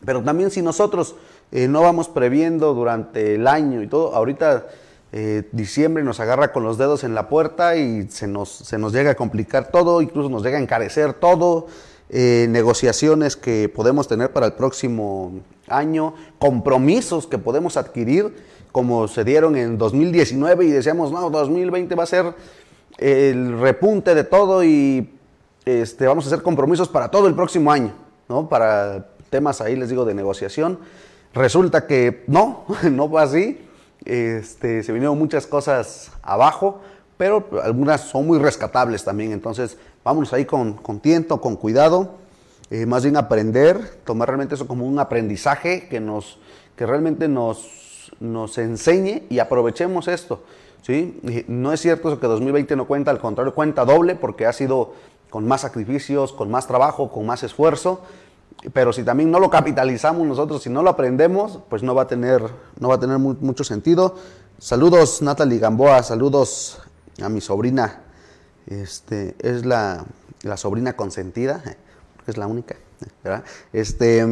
pero 0.04 0.22
también 0.22 0.52
si 0.52 0.62
nosotros 0.62 1.16
eh, 1.50 1.66
no 1.66 1.82
vamos 1.82 2.08
previendo 2.08 2.74
durante 2.74 3.34
el 3.34 3.48
año 3.48 3.82
y 3.82 3.88
todo, 3.88 4.14
ahorita 4.14 4.68
eh, 5.16 5.48
diciembre 5.52 6.02
nos 6.02 6.18
agarra 6.18 6.50
con 6.50 6.64
los 6.64 6.76
dedos 6.76 7.04
en 7.04 7.14
la 7.14 7.28
puerta 7.28 7.76
y 7.76 8.10
se 8.10 8.26
nos, 8.26 8.48
se 8.48 8.78
nos 8.78 8.92
llega 8.92 9.12
a 9.12 9.14
complicar 9.14 9.70
todo, 9.70 10.02
incluso 10.02 10.28
nos 10.28 10.42
llega 10.42 10.58
a 10.58 10.60
encarecer 10.60 11.12
todo, 11.12 11.68
eh, 12.10 12.48
negociaciones 12.50 13.36
que 13.36 13.68
podemos 13.68 14.08
tener 14.08 14.32
para 14.32 14.46
el 14.46 14.54
próximo 14.54 15.34
año, 15.68 16.14
compromisos 16.40 17.28
que 17.28 17.38
podemos 17.38 17.76
adquirir, 17.76 18.34
como 18.72 19.06
se 19.06 19.22
dieron 19.22 19.54
en 19.54 19.78
2019 19.78 20.64
y 20.64 20.70
decíamos, 20.72 21.12
no, 21.12 21.30
2020 21.30 21.94
va 21.94 22.02
a 22.02 22.06
ser 22.06 22.34
el 22.98 23.60
repunte 23.60 24.16
de 24.16 24.24
todo 24.24 24.64
y 24.64 25.14
este, 25.64 26.08
vamos 26.08 26.24
a 26.24 26.26
hacer 26.26 26.42
compromisos 26.42 26.88
para 26.88 27.08
todo 27.08 27.28
el 27.28 27.36
próximo 27.36 27.70
año, 27.70 27.94
¿no? 28.28 28.48
Para 28.48 29.10
temas 29.30 29.60
ahí, 29.60 29.76
les 29.76 29.90
digo, 29.90 30.04
de 30.04 30.14
negociación. 30.14 30.80
Resulta 31.34 31.86
que 31.86 32.24
no, 32.26 32.64
no 32.90 33.08
fue 33.08 33.22
así. 33.22 33.60
Este, 34.04 34.82
se 34.82 34.92
vinieron 34.92 35.18
muchas 35.18 35.46
cosas 35.46 36.12
abajo, 36.22 36.80
pero 37.16 37.46
algunas 37.62 38.02
son 38.02 38.26
muy 38.26 38.38
rescatables 38.38 39.04
también. 39.04 39.32
Entonces, 39.32 39.78
vámonos 40.04 40.32
ahí 40.32 40.44
con, 40.44 40.74
con 40.74 41.00
tiento, 41.00 41.40
con 41.40 41.56
cuidado, 41.56 42.16
eh, 42.70 42.86
más 42.86 43.02
bien 43.04 43.16
aprender, 43.16 44.00
tomar 44.04 44.28
realmente 44.28 44.54
eso 44.54 44.66
como 44.66 44.86
un 44.86 44.98
aprendizaje 44.98 45.88
que, 45.88 46.00
nos, 46.00 46.38
que 46.76 46.86
realmente 46.86 47.28
nos, 47.28 48.10
nos 48.20 48.58
enseñe 48.58 49.22
y 49.30 49.38
aprovechemos 49.38 50.08
esto. 50.08 50.42
¿sí? 50.82 51.18
no 51.48 51.72
es 51.72 51.80
cierto 51.80 52.08
eso 52.08 52.20
que 52.20 52.26
2020 52.26 52.76
no 52.76 52.86
cuenta, 52.86 53.10
al 53.10 53.18
contrario, 53.18 53.54
cuenta 53.54 53.84
doble 53.84 54.16
porque 54.16 54.46
ha 54.46 54.52
sido 54.52 54.92
con 55.30 55.46
más 55.48 55.62
sacrificios, 55.62 56.32
con 56.32 56.50
más 56.50 56.66
trabajo, 56.66 57.10
con 57.10 57.26
más 57.26 57.42
esfuerzo. 57.42 58.00
Pero 58.72 58.92
si 58.92 59.02
también 59.02 59.30
no 59.30 59.38
lo 59.40 59.50
capitalizamos 59.50 60.26
nosotros, 60.26 60.62
si 60.62 60.70
no 60.70 60.82
lo 60.82 60.90
aprendemos, 60.90 61.60
pues 61.68 61.82
no 61.82 61.94
va 61.94 62.02
a 62.02 62.06
tener, 62.06 62.42
no 62.78 62.88
va 62.88 62.94
a 62.94 63.00
tener 63.00 63.18
mucho 63.18 63.64
sentido. 63.64 64.16
Saludos 64.58 65.20
Natalie 65.20 65.58
Gamboa, 65.58 66.02
saludos 66.02 66.80
a 67.22 67.28
mi 67.28 67.40
sobrina. 67.40 68.00
Este, 68.66 69.34
es 69.40 69.66
la, 69.66 70.06
sobrina 70.56 70.94
consentida, 70.94 71.62
es 72.26 72.36
la 72.38 72.46
única. 72.46 72.76
Este, 73.72 74.24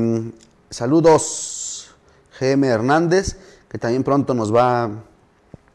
saludos 0.71 1.95
GM 2.41 2.65
Hernández, 2.65 3.37
que 3.69 3.79
también 3.79 4.05
pronto 4.05 4.33
nos 4.33 4.55
va, 4.55 4.91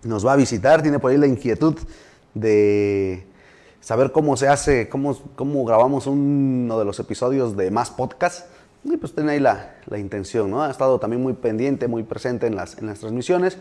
nos 0.04 0.26
va 0.26 0.34
a 0.34 0.36
visitar. 0.36 0.82
Tiene 0.82 0.98
por 0.98 1.12
ahí 1.12 1.18
la 1.18 1.28
inquietud 1.28 1.76
de 2.34 3.27
saber 3.88 4.12
cómo 4.12 4.36
se 4.36 4.50
hace, 4.50 4.90
cómo, 4.90 5.18
cómo 5.38 5.64
grabamos 5.64 6.08
uno 6.08 6.78
de 6.78 6.84
los 6.84 7.00
episodios 7.00 7.56
de 7.56 7.72
más 7.72 7.90
podcast. 7.90 8.46
Y 8.84 8.98
pues 8.98 9.16
tiene 9.16 9.32
ahí 9.32 9.40
la, 9.40 9.76
la, 9.86 9.98
intención, 9.98 10.52
¿no? 10.52 10.62
Ha 10.62 10.70
estado 10.70 11.00
también 11.00 11.24
muy 11.24 11.32
pendiente, 11.32 11.88
muy 11.88 12.04
presente 12.04 12.48
en 12.48 12.58
las, 12.58 12.78
en 12.80 12.88
las 12.88 13.00
transmisiones. 13.00 13.58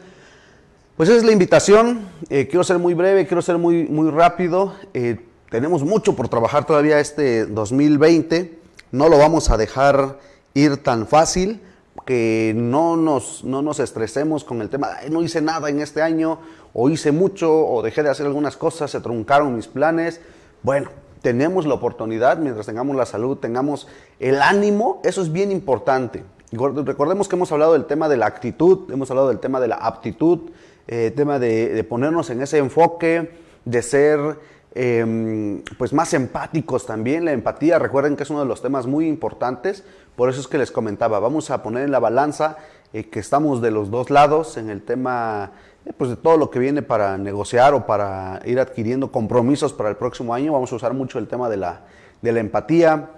Pues 0.97 1.09
esa 1.11 1.19
es 1.19 1.25
la 1.25 1.31
invitación. 1.31 2.09
Eh, 2.29 2.49
quiero 2.49 2.65
ser 2.65 2.81
muy 2.81 2.93
breve, 2.93 3.25
quiero 3.29 3.41
ser 3.41 3.57
muy, 3.57 3.85
muy 3.85 4.11
rápido. 4.11 4.75
Eh, 4.95 5.21
tenemos 5.49 5.85
mucho 5.85 6.17
por 6.17 6.29
trabajar 6.29 6.67
todavía 6.67 6.99
este 6.99 7.47
2020. 7.47 8.59
No 8.91 9.09
lo 9.09 9.19
vamos 9.19 9.49
a 9.51 9.57
dejar 9.57 10.19
ir 10.55 10.79
tan 10.79 11.07
fácil 11.07 11.61
que 12.07 12.55
no 12.57 12.97
nos, 12.97 13.45
no 13.45 13.61
nos 13.61 13.81
estresemos 13.81 14.45
con 14.45 14.63
el 14.63 14.71
tema, 14.71 14.89
no 15.11 15.23
hice 15.23 15.43
nada 15.43 15.69
en 15.69 15.81
este 15.81 16.01
año, 16.01 16.39
o 16.73 16.89
hice 16.89 17.13
mucho, 17.13 17.67
o 17.67 17.83
dejé 17.83 18.03
de 18.03 18.11
hacer 18.11 18.27
algunas 18.27 18.57
cosas, 18.57 18.91
se 18.91 19.01
truncaron 19.01 19.57
mis 19.57 19.67
planes. 19.67 20.21
Bueno, 20.63 20.89
tenemos 21.21 21.67
la 21.67 21.75
oportunidad, 21.75 22.39
mientras 22.39 22.67
tengamos 22.67 22.95
la 22.97 23.05
salud, 23.05 23.39
tengamos 23.39 23.89
el 24.21 24.41
ánimo, 24.41 25.01
eso 25.05 25.21
es 25.23 25.33
bien 25.33 25.51
importante. 25.51 26.23
Recordemos 26.53 27.29
que 27.29 27.35
hemos 27.35 27.51
hablado 27.51 27.73
del 27.73 27.87
tema 27.87 28.09
de 28.09 28.17
la 28.17 28.27
actitud, 28.27 28.91
hemos 28.93 29.11
hablado 29.11 29.29
del 29.29 29.41
tema 29.41 29.59
de 29.59 29.69
la 29.69 29.77
aptitud, 29.77 30.51
eh, 30.87 31.13
tema 31.17 31.41
de, 31.41 31.85
ponernos 31.89 32.31
en 32.31 32.41
ese 32.43 32.59
enfoque, 32.59 33.33
de 33.65 33.83
ser 33.83 34.39
em, 34.73 35.63
pues 35.79 35.93
más 35.93 36.15
empáticos 36.15 36.87
también. 36.87 37.25
La 37.25 37.33
empatía, 37.33 37.81
recuerden 37.81 38.15
que 38.15 38.23
es 38.23 38.31
uno 38.31 38.41
de 38.41 38.47
los 38.47 38.63
temas 38.63 38.87
muy 38.87 39.09
importantes, 39.09 39.83
por 40.17 40.31
eso 40.31 40.41
es 40.41 40.49
que 40.49 40.59
les 40.59 40.71
comentaba, 40.71 41.19
vamos 41.21 41.51
a 41.51 41.63
poner 41.63 41.85
en 41.85 41.93
la 41.93 41.99
balanza 41.99 42.57
eh, 42.93 43.05
que 43.09 43.21
estamos 43.21 43.61
de 43.61 43.71
los 43.71 43.91
dos 43.91 44.11
lados 44.11 44.57
en 44.57 44.71
el 44.71 44.83
tema 44.83 45.53
eh, 45.85 45.93
pues 45.97 46.11
de 46.11 46.17
todo 46.17 46.37
lo 46.37 46.51
que 46.51 46.59
viene 46.59 46.83
para 46.83 47.19
negociar 47.19 47.75
o 47.75 47.87
para 47.87 48.41
ir 48.45 48.59
adquiriendo 48.59 49.13
compromisos 49.13 49.73
para 49.73 49.89
el 49.89 49.97
próximo 49.97 50.35
año. 50.35 50.53
Vamos 50.53 50.73
a 50.73 50.77
usar 50.77 50.95
mucho 50.95 51.19
el 51.19 51.29
tema 51.29 51.49
de 51.49 51.57
la, 51.57 51.83
de 52.23 52.33
la 52.33 52.41
empatía. 52.41 53.11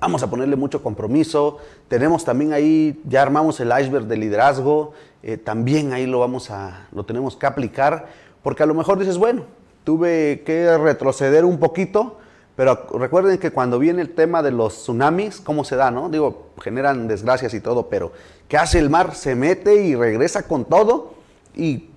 Vamos 0.00 0.22
a 0.22 0.30
ponerle 0.30 0.56
mucho 0.56 0.82
compromiso. 0.82 1.58
Tenemos 1.88 2.24
también 2.24 2.52
ahí, 2.52 3.00
ya 3.04 3.22
armamos 3.22 3.60
el 3.60 3.68
iceberg 3.68 4.06
de 4.06 4.16
liderazgo. 4.16 4.92
Eh, 5.22 5.36
también 5.36 5.92
ahí 5.92 6.06
lo 6.06 6.20
vamos 6.20 6.50
a, 6.50 6.86
lo 6.92 7.04
tenemos 7.04 7.36
que 7.36 7.46
aplicar. 7.46 8.06
Porque 8.42 8.62
a 8.62 8.66
lo 8.66 8.74
mejor 8.74 8.98
dices, 8.98 9.18
bueno, 9.18 9.42
tuve 9.84 10.42
que 10.44 10.78
retroceder 10.78 11.44
un 11.44 11.58
poquito, 11.58 12.18
pero 12.58 12.88
recuerden 12.94 13.38
que 13.38 13.52
cuando 13.52 13.78
viene 13.78 14.02
el 14.02 14.16
tema 14.16 14.42
de 14.42 14.50
los 14.50 14.82
tsunamis, 14.82 15.40
¿cómo 15.40 15.62
se 15.62 15.76
da, 15.76 15.92
no? 15.92 16.08
Digo, 16.10 16.48
generan 16.60 17.06
desgracias 17.06 17.54
y 17.54 17.60
todo, 17.60 17.88
pero 17.88 18.10
¿qué 18.48 18.56
hace 18.56 18.80
el 18.80 18.90
mar? 18.90 19.14
Se 19.14 19.36
mete 19.36 19.76
y 19.84 19.94
regresa 19.94 20.42
con 20.42 20.64
todo 20.64 21.14
y 21.54 21.90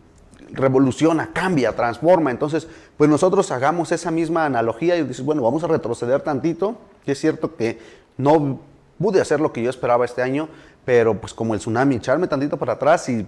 revoluciona, 0.52 1.32
cambia, 1.34 1.76
transforma. 1.76 2.30
Entonces, 2.30 2.68
pues 2.96 3.10
nosotros 3.10 3.50
hagamos 3.50 3.92
esa 3.92 4.12
misma 4.12 4.46
analogía 4.46 4.96
y 4.98 5.02
dices, 5.02 5.26
bueno, 5.26 5.42
vamos 5.42 5.64
a 5.64 5.68
retroceder 5.68 6.22
tantito. 6.22 6.76
Y 7.08 7.12
es 7.12 7.20
cierto 7.20 7.56
que 7.56 7.80
no 8.18 8.60
pude 9.00 9.20
hacer 9.20 9.42
lo 9.42 9.52
que 9.52 9.64
yo 9.64 9.70
esperaba 9.72 10.06
este 10.06 10.22
año, 10.22 10.48
pero 10.86 11.20
pues 11.20 11.34
como 11.34 11.56
el 11.56 11.60
tsunami, 11.60 11.96
echarme 11.96 12.28
tantito 12.28 12.58
para 12.58 12.74
atrás 12.74 13.10
y 13.10 13.26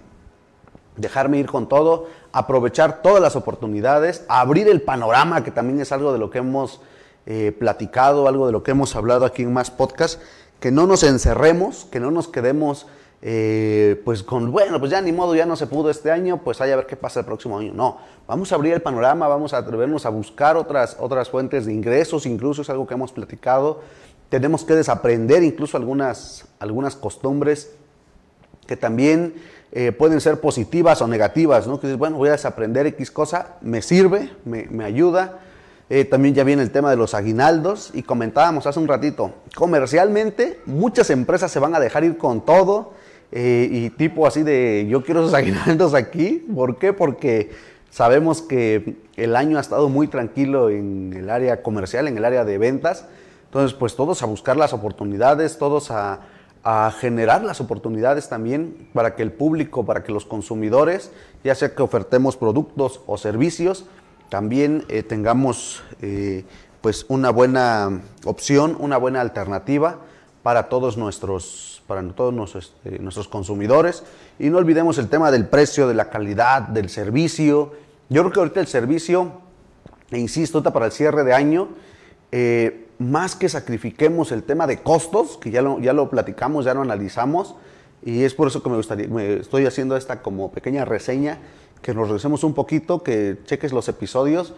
dejarme 0.96 1.38
ir 1.38 1.46
con 1.46 1.68
todo, 1.68 2.06
aprovechar 2.30 3.02
todas 3.02 3.20
las 3.20 3.34
oportunidades, 3.34 4.24
abrir 4.28 4.68
el 4.68 4.82
panorama, 4.82 5.42
que 5.42 5.50
también 5.50 5.80
es 5.80 5.90
algo 5.90 6.12
de 6.12 6.20
lo 6.20 6.30
que 6.30 6.38
hemos 6.38 6.80
eh, 7.26 7.54
platicado, 7.58 8.28
algo 8.28 8.46
de 8.46 8.52
lo 8.52 8.62
que 8.62 8.72
hemos 8.72 8.96
hablado 8.96 9.24
aquí 9.24 9.42
en 9.42 9.52
más 9.52 9.70
podcast, 9.70 10.20
que 10.60 10.70
no 10.70 10.86
nos 10.86 11.02
encerremos, 11.02 11.86
que 11.90 12.00
no 12.00 12.10
nos 12.10 12.28
quedemos 12.28 12.86
eh, 13.26 14.02
pues 14.04 14.22
con, 14.22 14.52
bueno, 14.52 14.78
pues 14.78 14.90
ya 14.90 15.00
ni 15.00 15.10
modo, 15.10 15.34
ya 15.34 15.46
no 15.46 15.56
se 15.56 15.66
pudo 15.66 15.88
este 15.88 16.10
año, 16.10 16.42
pues 16.44 16.60
hay 16.60 16.72
a 16.72 16.76
ver 16.76 16.84
qué 16.86 16.94
pasa 16.94 17.20
el 17.20 17.26
próximo 17.26 17.58
año. 17.58 17.72
No, 17.72 17.96
vamos 18.26 18.52
a 18.52 18.56
abrir 18.56 18.74
el 18.74 18.82
panorama, 18.82 19.26
vamos 19.28 19.54
a 19.54 19.56
atrevernos 19.56 20.04
a 20.04 20.10
buscar 20.10 20.58
otras, 20.58 20.98
otras 21.00 21.30
fuentes 21.30 21.64
de 21.64 21.72
ingresos, 21.72 22.26
incluso 22.26 22.60
es 22.60 22.68
algo 22.68 22.86
que 22.86 22.92
hemos 22.92 23.12
platicado. 23.12 23.80
Tenemos 24.28 24.64
que 24.64 24.74
desaprender 24.74 25.42
incluso 25.42 25.78
algunas, 25.78 26.46
algunas 26.58 26.96
costumbres 26.96 27.72
que 28.66 28.76
también 28.76 29.36
eh, 29.72 29.92
pueden 29.92 30.20
ser 30.20 30.42
positivas 30.42 31.00
o 31.00 31.08
negativas, 31.08 31.66
¿no? 31.66 31.80
Que 31.80 31.86
dices, 31.86 31.98
bueno, 31.98 32.18
voy 32.18 32.28
a 32.28 32.32
desaprender 32.32 32.86
X 32.88 33.10
cosa, 33.10 33.56
me 33.62 33.80
sirve, 33.80 34.30
me, 34.44 34.66
me 34.70 34.84
ayuda 34.84 35.40
eh, 35.90 36.04
también 36.04 36.34
ya 36.34 36.44
viene 36.44 36.62
el 36.62 36.70
tema 36.70 36.90
de 36.90 36.96
los 36.96 37.14
aguinaldos 37.14 37.90
y 37.92 38.02
comentábamos 38.02 38.66
hace 38.66 38.80
un 38.80 38.88
ratito, 38.88 39.32
comercialmente 39.54 40.60
muchas 40.64 41.10
empresas 41.10 41.50
se 41.52 41.58
van 41.58 41.74
a 41.74 41.80
dejar 41.80 42.04
ir 42.04 42.16
con 42.16 42.44
todo 42.44 42.92
eh, 43.32 43.68
y 43.70 43.90
tipo 43.90 44.26
así 44.26 44.42
de 44.44 44.86
yo 44.88 45.02
quiero 45.02 45.20
esos 45.20 45.34
aguinaldos 45.34 45.92
aquí. 45.94 46.46
¿Por 46.54 46.78
qué? 46.78 46.92
Porque 46.92 47.50
sabemos 47.90 48.40
que 48.40 48.96
el 49.16 49.36
año 49.36 49.58
ha 49.58 49.60
estado 49.60 49.88
muy 49.88 50.08
tranquilo 50.08 50.70
en 50.70 51.12
el 51.14 51.28
área 51.28 51.62
comercial, 51.62 52.08
en 52.08 52.16
el 52.16 52.24
área 52.24 52.44
de 52.44 52.58
ventas. 52.58 53.06
Entonces, 53.46 53.76
pues 53.76 53.94
todos 53.94 54.22
a 54.22 54.26
buscar 54.26 54.56
las 54.56 54.72
oportunidades, 54.72 55.58
todos 55.58 55.90
a, 55.90 56.20
a 56.64 56.92
generar 56.98 57.44
las 57.44 57.60
oportunidades 57.60 58.28
también 58.28 58.88
para 58.94 59.14
que 59.14 59.22
el 59.22 59.32
público, 59.32 59.84
para 59.84 60.02
que 60.02 60.12
los 60.12 60.24
consumidores, 60.24 61.12
ya 61.44 61.54
sea 61.54 61.74
que 61.74 61.82
ofertemos 61.82 62.36
productos 62.36 63.00
o 63.06 63.18
servicios, 63.18 63.84
también 64.28 64.84
eh, 64.88 65.02
tengamos 65.02 65.82
eh, 66.02 66.44
pues 66.80 67.06
una 67.08 67.30
buena 67.30 68.02
opción, 68.24 68.76
una 68.78 68.96
buena 68.96 69.20
alternativa 69.20 69.98
para 70.42 70.68
todos 70.68 70.96
nuestros, 70.96 71.82
para 71.86 72.02
todos 72.12 72.54
este, 72.56 72.98
nuestros 72.98 73.28
consumidores. 73.28 74.04
Y 74.38 74.50
no 74.50 74.58
olvidemos 74.58 74.98
el 74.98 75.08
tema 75.08 75.30
del 75.30 75.46
precio, 75.46 75.88
de 75.88 75.94
la 75.94 76.10
calidad, 76.10 76.62
del 76.62 76.90
servicio. 76.90 77.72
Yo 78.08 78.22
creo 78.22 78.32
que 78.32 78.40
ahorita 78.40 78.60
el 78.60 78.66
servicio, 78.66 79.32
e 80.10 80.18
insisto, 80.18 80.62
para 80.62 80.86
el 80.86 80.92
cierre 80.92 81.24
de 81.24 81.32
año, 81.32 81.68
eh, 82.32 82.88
más 82.98 83.36
que 83.36 83.48
sacrifiquemos 83.48 84.32
el 84.32 84.42
tema 84.42 84.66
de 84.66 84.82
costos, 84.82 85.38
que 85.38 85.50
ya 85.50 85.62
lo, 85.62 85.80
ya 85.80 85.92
lo 85.92 86.10
platicamos, 86.10 86.64
ya 86.64 86.74
lo 86.74 86.82
analizamos, 86.82 87.54
y 88.04 88.24
es 88.24 88.34
por 88.34 88.48
eso 88.48 88.62
que 88.62 88.68
me 88.68 88.76
gustaría, 88.76 89.08
me 89.08 89.36
estoy 89.36 89.64
haciendo 89.66 89.96
esta 89.96 90.20
como 90.20 90.50
pequeña 90.52 90.84
reseña 90.84 91.38
que 91.84 91.92
nos 91.92 92.08
regresemos 92.08 92.44
un 92.44 92.54
poquito, 92.54 93.02
que 93.02 93.40
cheques 93.44 93.70
los 93.70 93.90
episodios. 93.90 94.54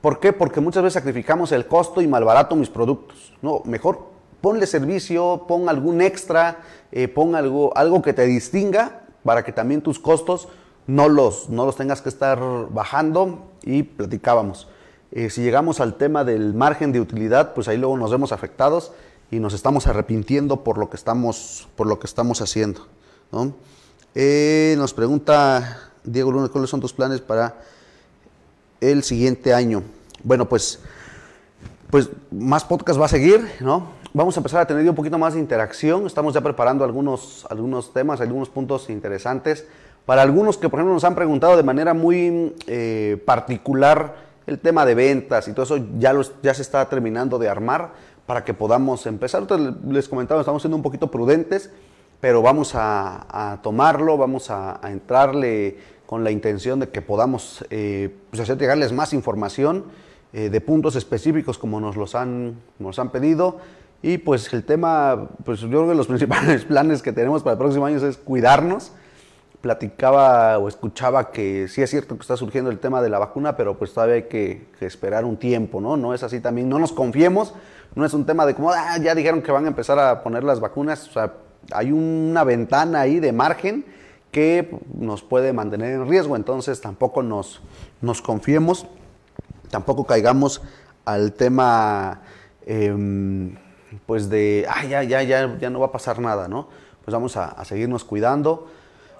¿Por 0.00 0.18
qué? 0.18 0.32
Porque 0.32 0.60
muchas 0.60 0.82
veces 0.82 0.94
sacrificamos 0.94 1.52
el 1.52 1.68
costo 1.68 2.02
y 2.02 2.08
malbarato 2.08 2.56
mis 2.56 2.68
productos. 2.68 3.32
No, 3.42 3.62
mejor 3.64 4.08
ponle 4.40 4.66
servicio, 4.66 5.44
pon 5.46 5.68
algún 5.68 6.00
extra, 6.00 6.62
eh, 6.90 7.06
pon 7.06 7.36
algo, 7.36 7.74
algo 7.76 8.02
que 8.02 8.12
te 8.12 8.26
distinga 8.26 9.02
para 9.22 9.44
que 9.44 9.52
también 9.52 9.82
tus 9.82 10.00
costos 10.00 10.48
no 10.88 11.08
los, 11.08 11.48
no 11.48 11.64
los 11.64 11.76
tengas 11.76 12.02
que 12.02 12.08
estar 12.08 12.40
bajando 12.70 13.52
y 13.62 13.84
platicábamos. 13.84 14.66
Eh, 15.12 15.30
si 15.30 15.42
llegamos 15.42 15.78
al 15.78 15.94
tema 15.94 16.24
del 16.24 16.54
margen 16.54 16.90
de 16.90 17.00
utilidad, 17.00 17.54
pues 17.54 17.68
ahí 17.68 17.78
luego 17.78 17.96
nos 17.96 18.10
vemos 18.10 18.32
afectados 18.32 18.90
y 19.30 19.38
nos 19.38 19.54
estamos 19.54 19.86
arrepintiendo 19.86 20.64
por 20.64 20.76
lo 20.76 20.90
que 20.90 20.96
estamos, 20.96 21.68
por 21.76 21.86
lo 21.86 22.00
que 22.00 22.08
estamos 22.08 22.40
haciendo. 22.40 22.88
Eh, 24.16 24.74
nos 24.76 24.92
pregunta 24.92 25.92
Diego 26.04 26.30
Luna, 26.30 26.48
¿cuáles 26.48 26.70
son 26.70 26.80
tus 26.80 26.92
planes 26.92 27.20
para 27.20 27.56
el 28.80 29.02
siguiente 29.02 29.54
año? 29.54 29.82
Bueno, 30.22 30.48
pues, 30.48 30.80
pues 31.90 32.10
más 32.30 32.64
podcast 32.64 33.00
va 33.00 33.06
a 33.06 33.08
seguir, 33.08 33.46
¿no? 33.60 33.88
Vamos 34.12 34.36
a 34.36 34.40
empezar 34.40 34.60
a 34.60 34.66
tener 34.66 34.88
un 34.88 34.94
poquito 34.94 35.18
más 35.18 35.34
de 35.34 35.40
interacción. 35.40 36.06
Estamos 36.06 36.34
ya 36.34 36.40
preparando 36.40 36.84
algunos, 36.84 37.46
algunos 37.50 37.92
temas, 37.92 38.20
algunos 38.20 38.48
puntos 38.48 38.88
interesantes. 38.90 39.66
Para 40.06 40.22
algunos 40.22 40.58
que, 40.58 40.68
por 40.68 40.78
ejemplo, 40.78 40.94
nos 40.94 41.04
han 41.04 41.14
preguntado 41.14 41.56
de 41.56 41.62
manera 41.62 41.94
muy 41.94 42.54
eh, 42.66 43.20
particular 43.24 44.16
el 44.46 44.60
tema 44.60 44.84
de 44.84 44.94
ventas 44.94 45.48
y 45.48 45.52
todo 45.52 45.62
eso, 45.62 45.78
ya, 45.98 46.14
ya 46.42 46.52
se 46.52 46.62
está 46.62 46.86
terminando 46.88 47.38
de 47.38 47.48
armar 47.48 47.92
para 48.26 48.44
que 48.44 48.52
podamos 48.52 49.06
empezar. 49.06 49.46
Les 49.88 50.08
comentaba, 50.08 50.40
estamos 50.42 50.60
siendo 50.60 50.76
un 50.76 50.82
poquito 50.82 51.10
prudentes, 51.10 51.70
pero 52.20 52.42
vamos 52.42 52.72
a, 52.74 53.58
tomarlo, 53.62 54.16
vamos 54.16 54.50
a 54.50 54.78
entrarle 54.84 55.78
con 56.14 56.22
la 56.22 56.30
intención 56.30 56.78
de 56.78 56.90
que 56.90 57.02
podamos 57.02 57.64
eh, 57.70 58.08
pues 58.30 58.40
hacer 58.40 58.56
llegarles 58.56 58.92
más 58.92 59.12
información 59.12 59.86
eh, 60.32 60.48
de 60.48 60.60
puntos 60.60 60.94
específicos 60.94 61.58
como 61.58 61.80
nos 61.80 61.96
los 61.96 62.14
han, 62.14 62.54
nos 62.78 63.00
han 63.00 63.10
pedido. 63.10 63.58
Y 64.00 64.18
pues 64.18 64.52
el 64.52 64.62
tema, 64.62 65.28
pues 65.44 65.58
yo 65.58 65.68
creo 65.68 65.88
que 65.88 65.96
los 65.96 66.06
principales 66.12 66.66
planes 66.66 67.02
que 67.02 67.12
tenemos 67.12 67.42
para 67.42 67.54
el 67.54 67.58
próximo 67.58 67.84
año 67.84 67.96
es 67.96 68.16
cuidarnos. 68.16 68.92
Platicaba 69.60 70.56
o 70.58 70.68
escuchaba 70.68 71.32
que 71.32 71.66
sí 71.66 71.82
es 71.82 71.90
cierto 71.90 72.14
que 72.14 72.20
está 72.20 72.36
surgiendo 72.36 72.70
el 72.70 72.78
tema 72.78 73.02
de 73.02 73.10
la 73.10 73.18
vacuna, 73.18 73.56
pero 73.56 73.76
pues 73.76 73.92
todavía 73.92 74.14
hay 74.14 74.28
que, 74.28 74.68
esperar 74.82 75.24
un 75.24 75.36
tiempo, 75.36 75.80
¿no? 75.80 75.96
No 75.96 76.14
es 76.14 76.22
así 76.22 76.38
también, 76.38 76.68
no 76.68 76.78
nos 76.78 76.92
confiemos, 76.92 77.54
no 77.96 78.04
es 78.04 78.14
un 78.14 78.24
tema 78.24 78.46
de 78.46 78.54
como, 78.54 78.70
ah, 78.70 78.98
ya 79.02 79.16
dijeron 79.16 79.42
que 79.42 79.50
van 79.50 79.64
a 79.64 79.68
empezar 79.68 79.98
a 79.98 80.22
poner 80.22 80.44
las 80.44 80.60
vacunas, 80.60 81.08
o 81.08 81.12
sea, 81.12 81.32
hay 81.72 81.90
una 81.90 82.44
ventana 82.44 83.00
ahí 83.00 83.18
de 83.18 83.32
margen 83.32 83.84
que 84.34 84.68
nos 84.92 85.22
puede 85.22 85.52
mantener 85.52 85.92
en 85.92 86.08
riesgo. 86.08 86.34
Entonces 86.34 86.80
tampoco 86.80 87.22
nos, 87.22 87.60
nos 88.02 88.20
confiemos, 88.20 88.84
tampoco 89.70 90.04
caigamos 90.04 90.60
al 91.04 91.34
tema 91.34 92.22
em, 92.66 93.54
pues 94.06 94.28
de, 94.28 94.66
ah, 94.68 94.84
ya, 94.84 95.04
ya, 95.04 95.22
ya, 95.22 95.56
ya 95.56 95.70
no 95.70 95.78
va 95.78 95.86
a 95.86 95.92
pasar 95.92 96.18
nada, 96.18 96.48
¿no? 96.48 96.66
Pues 97.04 97.14
vamos 97.14 97.36
a, 97.36 97.64
seguirnos 97.64 98.02
cuidando. 98.02 98.66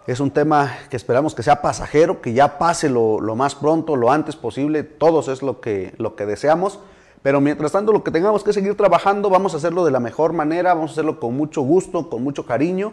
Es 0.09 0.18
un 0.18 0.33
tema 0.33 0.73
que 0.90 0.97
esperamos 0.97 1.37
que 1.37 1.44
sea 1.44 1.62
pasajero, 1.62 2.21
que 2.21 2.33
ya 2.33 2.59
pase 2.59 2.90
lo, 2.90 3.21
lo, 3.21 3.37
más 3.37 3.54
pronto, 3.54 3.94
lo 3.94 4.11
antes 4.11 4.35
posible. 4.35 4.83
Todos 4.83 5.28
es 5.28 5.42
lo 5.42 5.61
que, 5.61 5.94
lo 5.97 6.16
que 6.16 6.26
deseamos. 6.26 6.80
Pero 7.23 7.40
mientras 7.40 7.71
tanto, 7.71 7.92
lo 7.92 8.02
que 8.02 8.11
tengamos 8.11 8.42
que 8.42 8.52
seguir 8.52 8.76
trabajando, 8.76 9.30
vamos 9.30 9.54
a 9.54 9.59
hacerlo 9.59 9.85
de 9.85 9.92
la 9.92 10.00
mejor 10.00 10.33
manera, 10.33 10.75
vamos 10.75 10.90
a 10.90 10.92
hacerlo 10.94 11.21
con 11.21 11.37
mucho 11.37 11.62
gusto, 11.62 12.11
con 12.11 12.25
mucho 12.25 12.44
cariño 12.44 12.92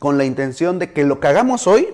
con 0.00 0.16
la 0.16 0.24
intención 0.24 0.78
de 0.80 0.92
que 0.92 1.04
lo 1.04 1.20
que 1.20 1.28
hagamos 1.28 1.66
hoy, 1.66 1.88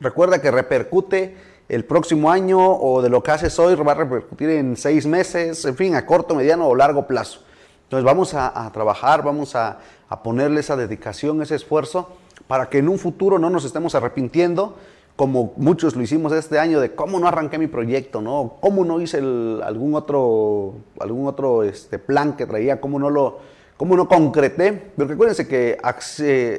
recuerda 0.00 0.42
que 0.42 0.50
repercute 0.50 1.36
el 1.68 1.84
próximo 1.84 2.30
año 2.32 2.58
o 2.58 3.00
de 3.00 3.08
lo 3.08 3.22
que 3.22 3.30
haces 3.30 3.58
hoy 3.60 3.76
va 3.76 3.92
a 3.92 3.94
repercutir 3.94 4.50
en 4.50 4.76
seis 4.76 5.06
meses, 5.06 5.64
en 5.64 5.76
fin, 5.76 5.94
a 5.94 6.04
corto, 6.04 6.34
mediano 6.34 6.66
o 6.66 6.74
largo 6.74 7.06
plazo. 7.06 7.40
Entonces 7.84 8.04
vamos 8.04 8.34
a, 8.34 8.68
trabajar, 8.72 9.22
vamos 9.22 9.54
a, 9.54 9.78
ponerle 10.24 10.60
esa 10.60 10.76
dedicación, 10.76 11.40
ese 11.40 11.54
esfuerzo, 11.54 12.10
para 12.48 12.68
que 12.68 12.78
en 12.78 12.88
un 12.88 12.98
futuro 12.98 13.38
no 13.38 13.50
nos 13.50 13.64
estemos 13.64 13.94
arrepintiendo, 13.94 14.76
como 15.14 15.52
muchos 15.56 15.94
lo 15.94 16.02
hicimos 16.02 16.32
este 16.32 16.58
año, 16.58 16.80
de 16.80 16.96
cómo 16.96 17.20
no 17.20 17.28
arranqué 17.28 17.56
mi 17.56 17.68
proyecto, 17.68 18.20
¿no? 18.20 18.56
cómo 18.60 18.84
no 18.84 19.00
hice 19.00 19.18
algún 19.18 19.94
otro, 19.94 20.74
algún 20.98 21.28
otro 21.28 21.62
este, 21.62 22.00
plan 22.00 22.36
que 22.36 22.46
traía, 22.46 22.80
cómo 22.80 22.98
no 22.98 23.10
lo, 23.10 23.38
cómo 23.78 23.96
no 23.96 24.06
concreté. 24.06 24.90
Porque 24.94 25.14
acuérdense 25.14 25.48
que 25.48 25.78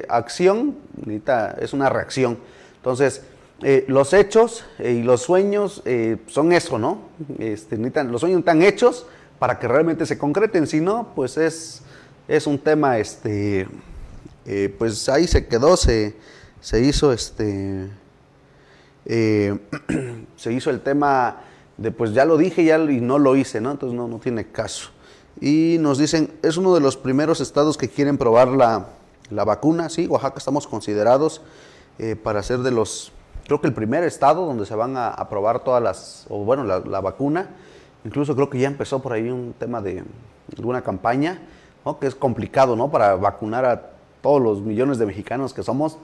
acción 0.08 0.76
es 1.60 1.72
una 1.72 1.88
reacción. 1.88 2.38
Entonces, 2.78 3.22
eh, 3.62 3.84
los 3.88 4.14
hechos 4.14 4.64
eh, 4.78 4.92
y 4.92 5.02
los 5.02 5.20
sueños 5.20 5.82
eh, 5.84 6.16
son 6.26 6.52
eso, 6.52 6.78
¿no? 6.78 7.02
Este, 7.38 7.76
los 7.76 8.22
sueños 8.22 8.38
están 8.38 8.62
hechos 8.62 9.06
para 9.38 9.58
que 9.58 9.68
realmente 9.68 10.06
se 10.06 10.16
concreten, 10.16 10.66
si 10.66 10.80
no, 10.80 11.12
pues 11.14 11.36
es, 11.36 11.82
es 12.26 12.46
un 12.46 12.58
tema, 12.58 12.98
este, 12.98 13.68
pues 14.78 15.08
ahí 15.08 15.26
se 15.26 15.46
quedó, 15.46 15.76
se, 15.76 16.14
se 16.60 16.82
hizo, 16.82 17.12
este, 17.12 17.88
se 20.36 20.52
hizo 20.52 20.70
el 20.70 20.80
tema 20.80 21.42
de, 21.76 21.90
pues 21.90 22.12
ya 22.12 22.24
lo 22.24 22.36
dije 22.36 22.64
ya, 22.64 22.78
y 22.78 23.00
no 23.00 23.18
lo 23.18 23.36
hice, 23.36 23.60
¿no? 23.60 23.70
Entonces 23.70 23.96
no, 23.96 24.08
no 24.08 24.18
tiene 24.18 24.46
caso. 24.46 24.90
Y 25.40 25.78
nos 25.80 25.98
dicen, 25.98 26.32
es 26.42 26.56
uno 26.56 26.74
de 26.74 26.80
los 26.80 26.96
primeros 26.96 27.40
estados 27.40 27.78
que 27.78 27.88
quieren 27.88 28.18
probar 28.18 28.48
la, 28.48 28.88
la 29.30 29.44
vacuna, 29.44 29.88
sí, 29.88 30.06
Oaxaca 30.06 30.38
estamos 30.38 30.66
considerados 30.66 31.40
para 32.22 32.42
ser 32.42 32.60
de 32.60 32.70
los 32.70 33.12
creo 33.50 33.60
que 33.60 33.66
el 33.66 33.74
primer 33.74 34.04
estado 34.04 34.46
donde 34.46 34.64
se 34.64 34.76
van 34.76 34.96
a, 34.96 35.28
probar 35.28 35.64
todas 35.64 35.82
las, 35.82 36.24
o 36.28 36.44
bueno, 36.44 36.62
la, 36.62 37.00
vacuna, 37.00 37.50
incluso 38.04 38.36
creo 38.36 38.48
que 38.48 38.60
ya 38.60 38.68
empezó 38.68 39.02
por 39.02 39.12
ahí 39.12 39.28
un 39.28 39.56
tema 39.58 39.80
de 39.80 40.04
alguna 40.56 40.82
campaña, 40.82 41.40
que 42.00 42.06
es 42.06 42.14
complicado, 42.14 42.76
¿no? 42.76 42.92
Para 42.92 43.16
vacunar 43.16 43.64
a 43.64 43.90
todos 44.22 44.40
los 44.40 44.60
millones 44.60 44.98
de 44.98 45.06
mexicanos 45.06 45.52
que 45.52 45.64
somos, 45.64 45.98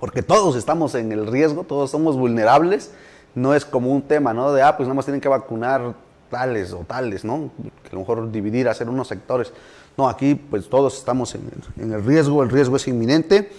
porque 0.00 0.22
todos 0.22 0.56
estamos 0.56 0.94
en 0.94 1.12
el 1.12 1.26
riesgo, 1.26 1.64
todos 1.64 1.90
somos 1.90 2.16
vulnerables, 2.16 2.94
no 3.34 3.54
es 3.54 3.66
como 3.66 3.92
un 3.92 4.00
tema, 4.00 4.32
¿no? 4.32 4.50
De, 4.54 4.62
ah, 4.62 4.74
pues 4.74 4.86
nada 4.86 4.94
más 4.94 5.04
tienen 5.04 5.20
que 5.20 5.28
vacunar 5.28 5.94
tales 6.32 6.72
o 6.72 6.78
tales, 6.78 7.24
¿no? 7.24 7.50
Que 7.82 7.90
a 7.90 7.94
lo 7.94 8.00
mejor 8.00 8.32
dividir, 8.32 8.68
hacer 8.68 8.88
unos 8.88 9.06
sectores. 9.06 9.52
No, 9.96 10.08
aquí 10.08 10.34
pues 10.34 10.68
todos 10.68 10.96
estamos 10.96 11.36
en, 11.36 11.92
el 11.92 12.02
riesgo, 12.02 12.42
el 12.42 12.48
riesgo 12.48 12.76
es 12.76 12.88
inminente, 12.88 13.52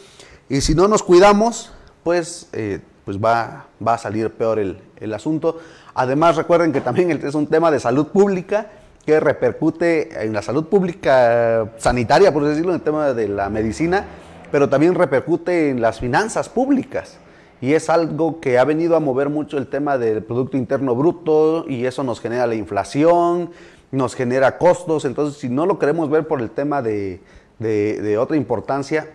y 0.49 0.59
si 0.61 0.73
no 0.73 0.87
nos 0.87 1.03
cuidamos, 1.03 1.71
pues 2.03 2.49
eh, 2.51 2.79
pues 3.05 3.17
va, 3.17 3.67
va 3.85 3.93
a 3.93 3.97
salir 3.97 4.31
peor 4.31 4.57
el, 4.57 4.81
el, 4.99 5.13
asunto. 5.13 5.59
Además, 5.93 6.35
recuerden 6.35 6.73
que 6.73 6.81
también 6.81 7.11
es 7.11 7.35
un 7.35 7.47
tema 7.47 7.69
de 7.69 7.79
salud 7.79 8.07
pública 8.07 8.71
que 9.05 9.19
repercute 9.19 10.25
en 10.25 10.33
la 10.33 10.41
salud 10.41 10.65
pública 10.65 11.73
sanitaria, 11.77 12.33
por 12.33 12.43
decirlo, 12.43 12.71
en 12.71 12.75
el 12.77 12.81
tema 12.81 13.13
de 13.13 13.27
la 13.27 13.49
medicina, 13.49 14.05
pero 14.51 14.67
también 14.67 14.95
repercute 14.95 15.69
en 15.69 15.81
las 15.81 15.99
finanzas 15.99 16.49
públicas. 16.49 17.19
Y 17.63 17.75
es 17.75 17.89
algo 17.89 18.41
que 18.41 18.59
ha 18.59 18.65
venido 18.65 18.97
a 18.97 18.99
mover 18.99 19.29
mucho 19.29 19.57
el 19.57 19.67
tema 19.67 19.97
del 19.97 20.21
Producto 20.21 20.57
Interno 20.57 20.95
Bruto 20.95 21.63
y 21.65 21.85
eso 21.85 22.03
nos 22.03 22.19
genera 22.19 22.45
la 22.45 22.55
inflación, 22.55 23.51
nos 23.89 24.15
genera 24.15 24.57
costos. 24.57 25.05
Entonces, 25.05 25.39
si 25.39 25.47
no 25.47 25.65
lo 25.65 25.79
queremos 25.79 26.09
ver 26.09 26.27
por 26.27 26.41
el 26.41 26.49
tema 26.49 26.81
de, 26.81 27.21
de, 27.59 28.17
otra 28.17 28.35
importancia, 28.35 29.11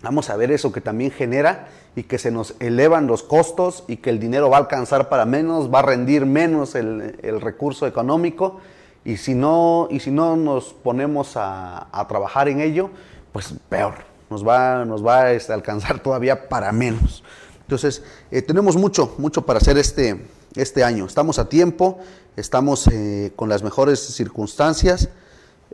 vamos 0.00 0.30
a 0.30 0.36
ver 0.36 0.52
eso 0.52 0.70
que 0.70 0.80
también 0.80 1.10
genera 1.10 1.66
y 1.96 2.04
que 2.04 2.18
se 2.18 2.30
nos 2.30 2.54
elevan 2.60 3.08
los 3.08 3.24
costos 3.24 3.82
y 3.88 3.96
que 3.96 4.10
el 4.10 4.20
dinero 4.20 4.48
va 4.48 4.58
a 4.58 4.60
alcanzar 4.60 5.08
para 5.08 5.24
menos, 5.24 5.68
va 5.68 5.80
a 5.80 5.82
rendir 5.82 6.24
menos 6.24 6.76
el, 6.76 7.40
recurso 7.40 7.88
económico 7.88 8.60
y 9.04 9.16
si 9.16 9.34
no, 9.34 9.88
y 9.90 9.98
si 9.98 10.12
no 10.12 10.36
nos 10.36 10.72
ponemos 10.72 11.32
a, 11.34 11.88
trabajar 12.08 12.48
en 12.48 12.60
ello, 12.60 12.90
pues 13.32 13.56
peor, 13.68 13.94
nos 14.30 14.46
va, 14.46 14.84
nos 14.84 15.04
va 15.04 15.22
a 15.22 15.32
este, 15.32 15.52
alcanzar 15.52 15.98
todavía 15.98 16.48
para 16.48 16.70
menos. 16.70 17.24
Entonces, 17.66 18.02
eh, 18.30 18.42
tenemos 18.42 18.76
mucho, 18.76 19.16
mucho 19.18 19.44
para 19.44 19.58
hacer 19.58 19.76
este, 19.76 20.24
este 20.54 20.84
año. 20.84 21.04
Estamos 21.04 21.40
a 21.40 21.48
tiempo, 21.48 21.98
estamos 22.36 22.86
eh, 22.86 23.32
con 23.34 23.48
las 23.48 23.64
mejores 23.64 23.98
circunstancias 23.98 25.08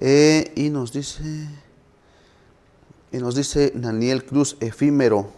eh, 0.00 0.52
y 0.56 0.70
nos 0.70 0.90
dice, 0.90 1.22
y 3.12 3.18
nos 3.18 3.34
dice 3.34 3.72
Daniel 3.74 4.24
Cruz, 4.24 4.56
efímero 4.60 5.28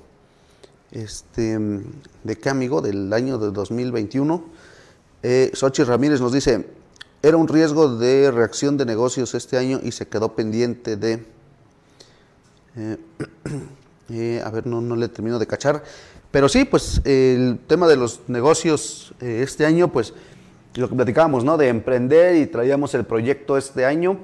este, 0.93 1.59
¿de 1.59 2.39
qué 2.39 2.51
amigo? 2.51 2.81
Del 2.81 3.13
año 3.13 3.37
de 3.39 3.51
2021. 3.51 4.45
Eh, 5.25 5.53
Ramírez 5.87 6.21
nos 6.21 6.33
dice, 6.33 6.69
era 7.21 7.37
un 7.37 7.49
riesgo 7.49 7.97
de 7.97 8.31
reacción 8.31 8.77
de 8.77 8.87
negocios 8.87 9.35
este 9.35 9.59
año 9.59 9.81
y 9.83 9.91
se 9.91 10.07
quedó 10.07 10.37
pendiente 10.37 10.97
de... 10.97 11.27
A 14.45 14.51
ver, 14.51 14.67
no, 14.67 14.83
no 14.83 14.97
le 14.97 15.09
termino 15.09 15.39
de 15.39 15.47
cachar. 15.47 15.83
Pero 16.35 16.49
sí, 16.49 16.65
pues 16.65 17.01
el 17.05 17.61
tema 17.69 17.87
de 17.87 17.95
los 17.95 18.23
negocios 18.27 19.15
eh, 19.21 19.43
este 19.45 19.65
año, 19.67 19.93
pues 19.93 20.15
lo 20.75 20.89
que 20.89 20.97
platicábamos, 20.97 21.45
¿no? 21.45 21.57
De 21.57 21.69
emprender 21.69 22.35
y 22.35 22.47
traíamos 22.47 22.93
el 22.95 23.05
proyecto 23.05 23.57
este 23.57 23.85
año 23.85 24.19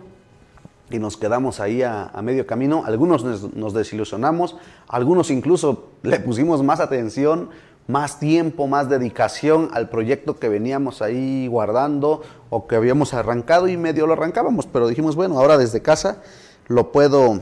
y 0.90 0.98
nos 0.98 1.16
quedamos 1.16 1.60
ahí 1.60 1.84
a, 1.84 2.10
medio 2.20 2.48
camino. 2.48 2.82
Algunos 2.84 3.22
nos, 3.54 3.74
desilusionamos, 3.74 4.56
algunos 4.88 5.30
incluso 5.30 5.90
le 6.02 6.18
pusimos 6.18 6.64
más 6.64 6.80
atención, 6.80 7.50
más 7.86 8.18
tiempo, 8.18 8.66
más 8.66 8.88
dedicación 8.88 9.70
al 9.72 9.88
proyecto 9.88 10.36
que 10.36 10.48
veníamos 10.48 11.02
ahí 11.02 11.46
guardando 11.46 12.22
o 12.48 12.66
que 12.66 12.74
habíamos 12.74 13.14
arrancado 13.14 13.68
y 13.68 13.76
medio 13.76 14.08
lo 14.08 14.14
arrancábamos, 14.14 14.66
pero 14.66 14.88
dijimos, 14.88 15.14
bueno, 15.14 15.38
ahora 15.38 15.58
desde 15.58 15.80
casa 15.80 16.20
lo 16.66 16.90
puedo, 16.90 17.38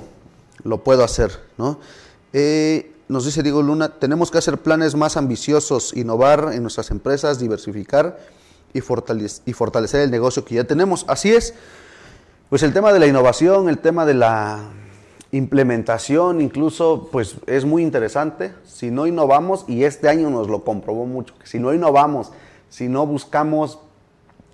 lo 0.62 0.84
puedo 0.84 1.04
hacer, 1.04 1.30
¿no? 1.56 1.78
Eh, 2.34 2.92
nos 3.08 3.24
dice 3.24 3.42
Diego 3.42 3.62
Luna, 3.62 3.88
tenemos 3.98 4.30
que 4.30 4.38
hacer 4.38 4.58
planes 4.58 4.94
más 4.94 5.16
ambiciosos, 5.16 5.96
innovar 5.96 6.50
en 6.52 6.62
nuestras 6.62 6.90
empresas, 6.90 7.38
diversificar 7.38 8.18
y, 8.74 8.78
y 8.78 9.52
fortalecer 9.52 10.02
el 10.02 10.10
negocio 10.10 10.44
que 10.44 10.56
ya 10.56 10.64
tenemos. 10.64 11.04
Así 11.08 11.32
es. 11.32 11.54
Pues 12.50 12.62
el 12.62 12.72
tema 12.72 12.92
de 12.92 12.98
la 12.98 13.06
innovación, 13.06 13.68
el 13.68 13.78
tema 13.78 14.06
de 14.06 14.14
la 14.14 14.60
implementación, 15.32 16.40
incluso, 16.40 17.08
pues 17.12 17.36
es 17.46 17.64
muy 17.64 17.82
interesante. 17.82 18.52
Si 18.64 18.90
no 18.90 19.06
innovamos, 19.06 19.64
y 19.68 19.84
este 19.84 20.08
año 20.08 20.30
nos 20.30 20.48
lo 20.48 20.64
comprobó 20.64 21.06
mucho, 21.06 21.34
si 21.44 21.58
no 21.58 21.74
innovamos, 21.74 22.32
si 22.68 22.88
no 22.88 23.06
buscamos 23.06 23.78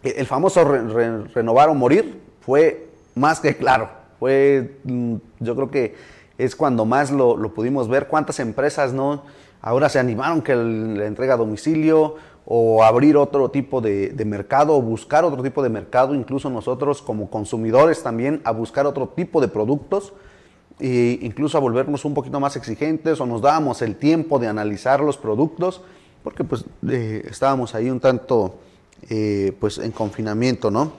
el 0.03 0.27
famoso 0.27 0.65
renovar 0.65 1.71
o 1.71 1.75
morir, 1.75 2.21
fue 2.41 2.89
más 3.15 3.41
que 3.41 3.57
claro. 3.57 3.89
Fue, 4.19 4.79
mm, 4.85 5.17
yo 5.41 5.57
creo 5.57 5.71
que 5.71 5.95
es 6.39 6.57
cuando 6.57 6.85
más 6.85 7.11
lo, 7.11 7.37
lo 7.37 7.55
pudimos 7.55 7.89
ver. 7.89 8.09
¿Cuántas 8.09 8.41
empresas 8.41 8.93
no 8.93 9.23
ahora 9.65 9.89
se 9.89 9.99
animaron 9.99 10.43
que 10.43 10.55
la 10.55 11.07
entrega 11.07 11.35
a 11.35 11.37
domicilio 11.39 12.17
o 12.45 12.85
abrir 12.85 13.17
otro 13.17 13.51
tipo 13.51 13.81
de, 13.81 14.15
mercado 14.27 14.77
o 14.77 14.83
buscar 14.83 15.25
otro 15.25 15.43
tipo 15.43 15.63
de 15.63 15.71
mercado, 15.71 16.15
incluso 16.15 16.51
nosotros 16.51 17.01
como 17.01 17.31
consumidores 17.31 18.03
también 18.03 18.43
a 18.45 18.51
buscar 18.51 18.87
otro 18.87 19.09
tipo 19.09 19.41
de 19.41 19.49
productos 19.49 20.13
e 20.79 21.19
incluso 21.23 21.57
a 21.57 21.61
volvernos 21.61 22.05
un 22.05 22.13
poquito 22.13 22.41
más 22.41 22.57
exigentes 22.57 23.21
o 23.21 23.27
nos 23.27 23.41
dábamos 23.41 23.81
el 23.81 23.97
tiempo 23.97 24.39
de 24.39 24.49
analizar 24.49 25.01
los 25.01 25.17
productos 25.17 25.81
porque 26.23 26.45
pues 26.45 26.67
eh, 26.87 27.25
estábamos 27.31 27.75
ahí 27.75 27.89
un 27.89 28.01
tanto 28.01 28.57
eh, 29.09 29.57
pues 29.61 29.79
en 29.79 29.93
confinamiento, 29.93 30.71
¿no? 30.71 30.93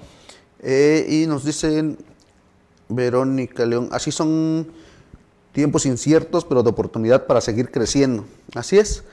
Eh, 0.60 1.06
y 1.08 1.28
nos 1.28 1.44
dicen 1.44 1.98
Verónica 2.90 3.64
León, 3.66 3.90
así 3.92 4.12
son 4.12 4.68
tiempos 5.56 5.86
inciertos 5.86 6.44
pero 6.44 6.62
de 6.62 6.70
oportunidad 6.70 7.26
para 7.26 7.40
seguir 7.40 7.72
creciendo. 7.72 8.26
Así 8.54 8.78
es. 8.78 9.06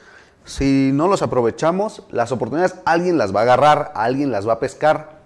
Si 0.45 0.91
no 0.93 1.07
los 1.07 1.23
aprovechamos, 1.23 2.03
las 2.11 2.33
oportunidades 2.33 2.75
alguien 2.85 3.17
las 3.17 3.35
va 3.35 3.41
a 3.41 3.43
agarrar, 3.45 3.93
alguien 3.95 4.33
las 4.33 4.47
va 4.47 4.55
a 4.55 4.59
pescar. 4.59 5.21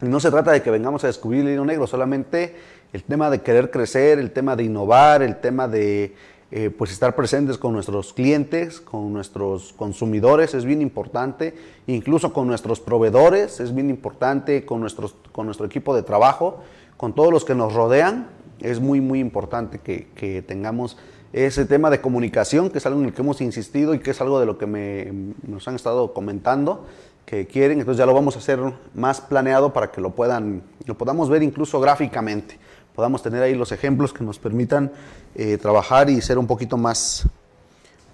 Y 0.00 0.06
no 0.06 0.20
se 0.20 0.30
trata 0.30 0.50
de 0.50 0.62
que 0.62 0.70
vengamos 0.70 1.04
a 1.04 1.08
descubrir 1.08 1.42
el 1.42 1.52
hilo 1.52 1.66
negro, 1.66 1.86
solamente 1.86 2.56
el 2.94 3.04
tema 3.04 3.28
de 3.28 3.42
querer 3.42 3.70
crecer, 3.70 4.18
el 4.18 4.30
tema 4.30 4.56
de 4.56 4.64
innovar, 4.64 5.22
el 5.22 5.36
tema 5.36 5.68
de 5.68 6.14
eh, 6.50 6.70
pues 6.70 6.90
estar 6.92 7.14
presentes 7.14 7.58
con 7.58 7.74
nuestros 7.74 8.14
clientes, 8.14 8.80
con 8.80 9.12
nuestros 9.12 9.74
consumidores 9.74 10.54
es 10.54 10.64
bien 10.64 10.80
importante, 10.80 11.54
incluso 11.86 12.32
con 12.32 12.46
nuestros 12.46 12.80
proveedores 12.80 13.60
es 13.60 13.74
bien 13.74 13.90
importante, 13.90 14.64
con, 14.64 14.80
nuestros, 14.80 15.14
con 15.30 15.44
nuestro 15.44 15.66
equipo 15.66 15.94
de 15.94 16.02
trabajo, 16.02 16.62
con 16.96 17.14
todos 17.14 17.32
los 17.32 17.44
que 17.44 17.54
nos 17.54 17.74
rodean, 17.74 18.28
es 18.62 18.80
muy, 18.80 19.00
muy 19.00 19.20
importante 19.20 19.78
que, 19.78 20.08
que 20.14 20.42
tengamos 20.42 20.96
ese 21.32 21.64
tema 21.64 21.90
de 21.90 22.00
comunicación, 22.00 22.70
que 22.70 22.78
es 22.78 22.86
algo 22.86 23.00
en 23.00 23.06
el 23.06 23.14
que 23.14 23.22
hemos 23.22 23.40
insistido 23.40 23.94
y 23.94 24.00
que 24.00 24.10
es 24.10 24.20
algo 24.20 24.38
de 24.38 24.46
lo 24.46 24.58
que 24.58 24.66
me, 24.66 25.34
nos 25.46 25.66
han 25.66 25.74
estado 25.74 26.12
comentando 26.12 26.86
que 27.24 27.46
quieren, 27.46 27.78
entonces 27.78 27.98
ya 27.98 28.06
lo 28.06 28.14
vamos 28.14 28.36
a 28.36 28.40
hacer 28.40 28.60
más 28.94 29.20
planeado 29.20 29.72
para 29.72 29.90
que 29.90 30.00
lo 30.00 30.10
puedan, 30.10 30.62
lo 30.86 30.98
podamos 30.98 31.30
ver 31.30 31.42
incluso 31.42 31.80
gráficamente, 31.80 32.58
podamos 32.94 33.22
tener 33.22 33.42
ahí 33.42 33.54
los 33.54 33.72
ejemplos 33.72 34.12
que 34.12 34.24
nos 34.24 34.38
permitan 34.38 34.92
eh, 35.34 35.56
trabajar 35.56 36.10
y 36.10 36.20
ser 36.20 36.38
un 36.38 36.46
poquito 36.46 36.76
más, 36.76 37.26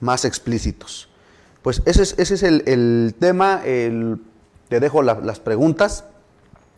más 0.00 0.24
explícitos. 0.24 1.08
Pues 1.62 1.82
ese 1.86 2.02
es, 2.02 2.14
ese 2.18 2.34
es 2.34 2.42
el, 2.44 3.14
tema. 3.18 3.62
te 3.62 4.80
dejo 4.80 5.02
las 5.02 5.40
preguntas 5.40 6.04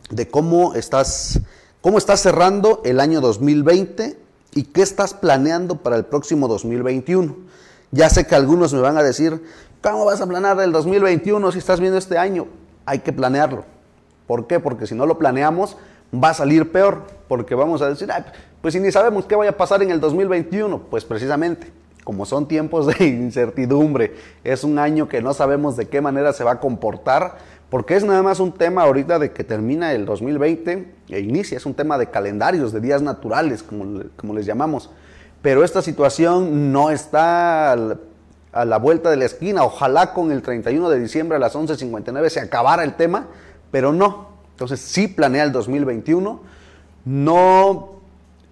de 0.09 0.29
cómo 0.29 0.75
estás, 0.75 1.41
cómo 1.81 1.99
estás 1.99 2.21
cerrando 2.21 2.81
el 2.85 3.01
año 3.01 3.21
2020 3.21 4.19
y 4.55 4.65
qué 4.65 4.83
estás 4.83 5.15
planeando 5.15 5.77
para 5.77 5.97
el 5.97 6.05
próximo 6.05 6.49
2021. 6.49 7.37
Ya 7.91 8.11
sé 8.11 8.27
que 8.27 8.35
algunos 8.35 8.73
me 8.73 8.81
van 8.81 8.99
a 8.99 9.03
decir, 9.03 9.43
¿cómo 9.83 10.05
vas 10.05 10.21
a 10.21 10.27
planear 10.27 10.61
el 10.61 10.73
2021 10.73 11.53
si 11.53 11.59
estás 11.59 11.81
viendo 11.81 11.99
este 11.99 12.19
año? 12.19 12.47
Hay 12.87 13.01
que 13.01 13.13
planearlo. 13.13 13.65
¿Por 14.27 14.47
qué? 14.47 14.61
Porque 14.61 14.87
si 14.87 14.95
no 14.95 15.07
lo 15.07 15.19
planeamos, 15.19 15.77
va 16.13 16.31
a 16.31 16.35
salir 16.35 16.71
peor. 16.71 17.03
Porque 17.29 17.55
vamos 17.55 17.83
a 17.83 17.89
decir, 17.89 18.09
pues 18.61 18.75
si 18.75 18.81
ni 18.81 18.93
sabemos 18.93 19.25
qué 19.25 19.35
vaya 19.35 19.51
a 19.51 19.57
pasar 19.57 19.83
en 19.83 19.91
el 19.91 20.01
2021, 20.01 20.83
pues 20.91 21.05
precisamente, 21.05 21.73
como 22.05 22.27
son 22.27 22.47
tiempos 22.47 22.87
de 22.87 23.07
incertidumbre, 23.07 24.15
es 24.45 24.65
un 24.65 24.79
año 24.79 25.09
que 25.09 25.23
no 25.23 25.35
sabemos 25.35 25.77
de 25.77 25.89
qué 25.89 26.01
manera 26.01 26.33
se 26.33 26.45
va 26.45 26.53
a 26.53 26.61
comportar, 26.61 27.39
porque 27.71 27.97
es 27.97 28.05
nada 28.05 28.23
más 28.23 28.41
un 28.41 28.53
tema 28.53 28.83
ahorita 28.83 29.19
de 29.19 29.33
que 29.33 29.45
termina 29.45 29.93
el 29.93 30.05
2020 30.05 30.95
e 31.09 31.21
inicia, 31.21 31.57
es 31.57 31.67
un 31.67 31.75
tema 31.75 31.97
de 31.99 32.11
calendarios, 32.11 32.73
de 32.73 32.81
días 32.81 33.01
naturales, 33.01 33.63
como, 33.63 34.03
como 34.17 34.35
les 34.35 34.45
llamamos. 34.45 34.91
Pero 35.41 35.65
esta 35.65 35.81
situación 35.81 36.73
no 36.73 36.91
está 36.91 37.73
a 37.73 38.65
la 38.65 38.79
vuelta 38.79 39.11
de 39.11 39.17
la 39.17 39.25
esquina. 39.25 39.65
Ojalá 39.65 40.13
con 40.13 40.33
el 40.33 40.43
31 40.43 40.91
de 40.91 41.01
diciembre 41.01 41.37
a 41.37 41.39
las 41.39 41.55
11.59 41.55 42.29
se 42.29 42.41
acabara 42.41 42.85
el 42.85 42.95
tema, 42.95 43.29
pero 43.71 43.93
no. 43.93 44.31
Entonces 44.51 44.81
sí 44.81 45.09
planea 45.09 45.45
el 45.45 45.53
2021. 45.53 46.41
No 47.07 48.01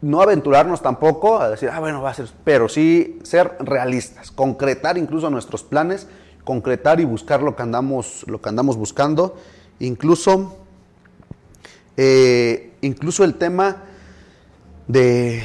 no 0.00 0.22
aventurarnos 0.22 0.80
tampoco 0.80 1.40
a 1.40 1.50
decir, 1.50 1.70
ah, 1.72 1.80
bueno, 1.80 2.02
va 2.02 2.10
a 2.10 2.14
ser, 2.14 2.28
pero 2.44 2.68
sí 2.68 3.18
ser 3.22 3.56
realistas, 3.60 4.30
concretar 4.30 4.96
incluso 4.96 5.28
nuestros 5.30 5.64
planes, 5.64 6.06
concretar 6.48 6.98
y 6.98 7.04
buscar 7.04 7.42
lo 7.42 7.54
que 7.54 7.62
andamos, 7.62 8.24
lo 8.26 8.40
que 8.40 8.48
andamos 8.48 8.78
buscando, 8.78 9.36
incluso, 9.80 10.56
eh, 11.98 12.72
incluso 12.80 13.22
el 13.22 13.34
tema 13.34 13.82
de 14.86 15.42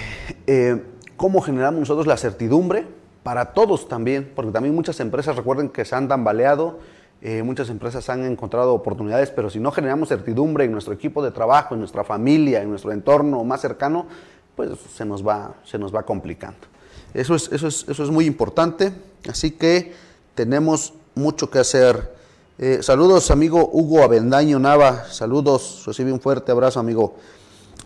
eh, 0.47 0.81
cómo 1.17 1.41
generamos 1.41 1.81
nosotros 1.81 2.07
la 2.07 2.15
certidumbre 2.15 2.87
para 3.21 3.51
todos 3.51 3.89
también, 3.89 4.31
porque 4.33 4.53
también 4.53 4.73
muchas 4.73 5.01
empresas, 5.01 5.35
recuerden 5.35 5.67
que 5.67 5.83
se 5.83 5.93
han 5.93 6.07
tambaleado, 6.07 6.79
eh, 7.21 7.43
muchas 7.43 7.69
empresas 7.69 8.07
han 8.09 8.23
encontrado 8.23 8.73
oportunidades, 8.73 9.29
pero 9.29 9.49
si 9.49 9.59
no 9.59 9.73
generamos 9.73 10.07
certidumbre 10.07 10.63
en 10.63 10.71
nuestro 10.71 10.93
equipo 10.93 11.21
de 11.21 11.31
trabajo, 11.31 11.73
en 11.73 11.81
nuestra 11.81 12.05
familia, 12.05 12.61
en 12.61 12.69
nuestro 12.69 12.93
entorno 12.93 13.43
más 13.43 13.59
cercano, 13.59 14.07
pues 14.55 14.69
se 14.95 15.03
nos 15.03 15.27
va, 15.27 15.55
se 15.65 15.77
nos 15.77 15.93
va 15.93 16.03
complicando. 16.03 16.65
Eso 17.13 17.35
es, 17.35 17.51
eso, 17.51 17.67
es, 17.67 17.89
eso 17.89 18.03
es 18.05 18.09
muy 18.09 18.25
importante, 18.25 18.93
así 19.27 19.51
que 19.51 20.12
tenemos 20.35 20.93
mucho 21.15 21.49
que 21.49 21.59
hacer. 21.59 22.13
Eh, 22.57 22.79
saludos, 22.81 23.31
amigo 23.31 23.69
Hugo 23.71 24.03
Avendaño 24.03 24.59
Nava, 24.59 25.05
saludos, 25.05 25.83
recibe 25.85 26.11
un 26.11 26.19
fuerte 26.19 26.51
abrazo, 26.51 26.79
amigo. 26.79 27.15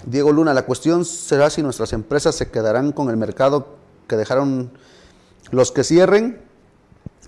Diego 0.05 0.31
Luna, 0.31 0.53
la 0.53 0.65
cuestión 0.65 1.05
será 1.05 1.49
si 1.49 1.63
nuestras 1.63 1.93
empresas 1.93 2.35
se 2.35 2.49
quedarán 2.51 2.91
con 2.91 3.09
el 3.09 3.17
mercado 3.17 3.75
que 4.07 4.15
dejaron 4.15 4.71
los 5.51 5.71
que 5.71 5.83
cierren 5.83 6.41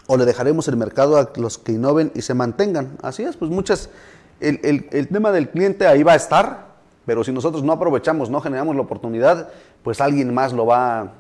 o 0.08 0.18
le 0.18 0.26
dejaremos 0.26 0.68
el 0.68 0.78
mercado 0.78 1.18
a 1.18 1.32
los 1.36 1.58
que 1.58 1.74
innoven 1.74 2.12
y 2.16 2.22
se 2.22 2.34
mantengan. 2.34 2.98
Así 3.02 3.24
es, 3.24 3.38
pues 3.38 3.52
muchas, 3.52 3.90
el, 4.40 4.60
el, 4.64 4.88
el 4.92 5.08
tema 5.08 5.32
del 5.32 5.50
cliente 5.50 5.88
ahí 5.88 6.04
va 6.04 6.14
a 6.14 6.16
estar, 6.16 6.70
pero 7.06 7.24
si 7.24 7.32
nosotros 7.32 7.64
no 7.64 7.74
aprovechamos, 7.74 8.30
no 8.30 8.42
generamos 8.42 8.76
la 8.76 8.82
oportunidad, 8.82 9.50
pues 9.84 10.02
alguien 10.02 10.34
más 10.34 10.54
lo 10.54 10.66
va, 10.66 11.14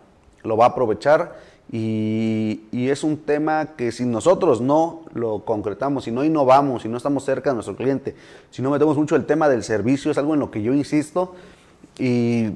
lo 0.44 0.58
va 0.58 0.66
a 0.66 0.70
aprovechar. 0.70 1.36
Y, 1.72 2.62
es 2.72 3.04
un 3.04 3.18
tema 3.18 3.76
que 3.78 3.92
si 3.92 4.04
nosotros 4.04 4.62
no 4.62 5.04
lo 5.14 5.46
concretamos, 5.46 6.06
si 6.06 6.12
no 6.12 6.24
innovamos, 6.24 6.82
si 6.82 6.90
no 6.90 6.98
estamos 6.98 7.24
cerca 7.24 7.52
de 7.52 7.54
nuestro 7.54 7.76
cliente, 7.76 8.16
si 8.50 8.64
no 8.64 8.72
metemos 8.72 8.98
mucho 8.98 9.16
el 9.16 9.26
tema 9.26 9.48
del 9.48 9.64
servicio, 9.64 10.10
es 10.10 10.18
algo 10.18 10.34
en 10.34 10.40
lo 10.40 10.50
que 10.50 10.64
yo 10.64 10.74
insisto. 10.74 11.36
Y 12.00 12.56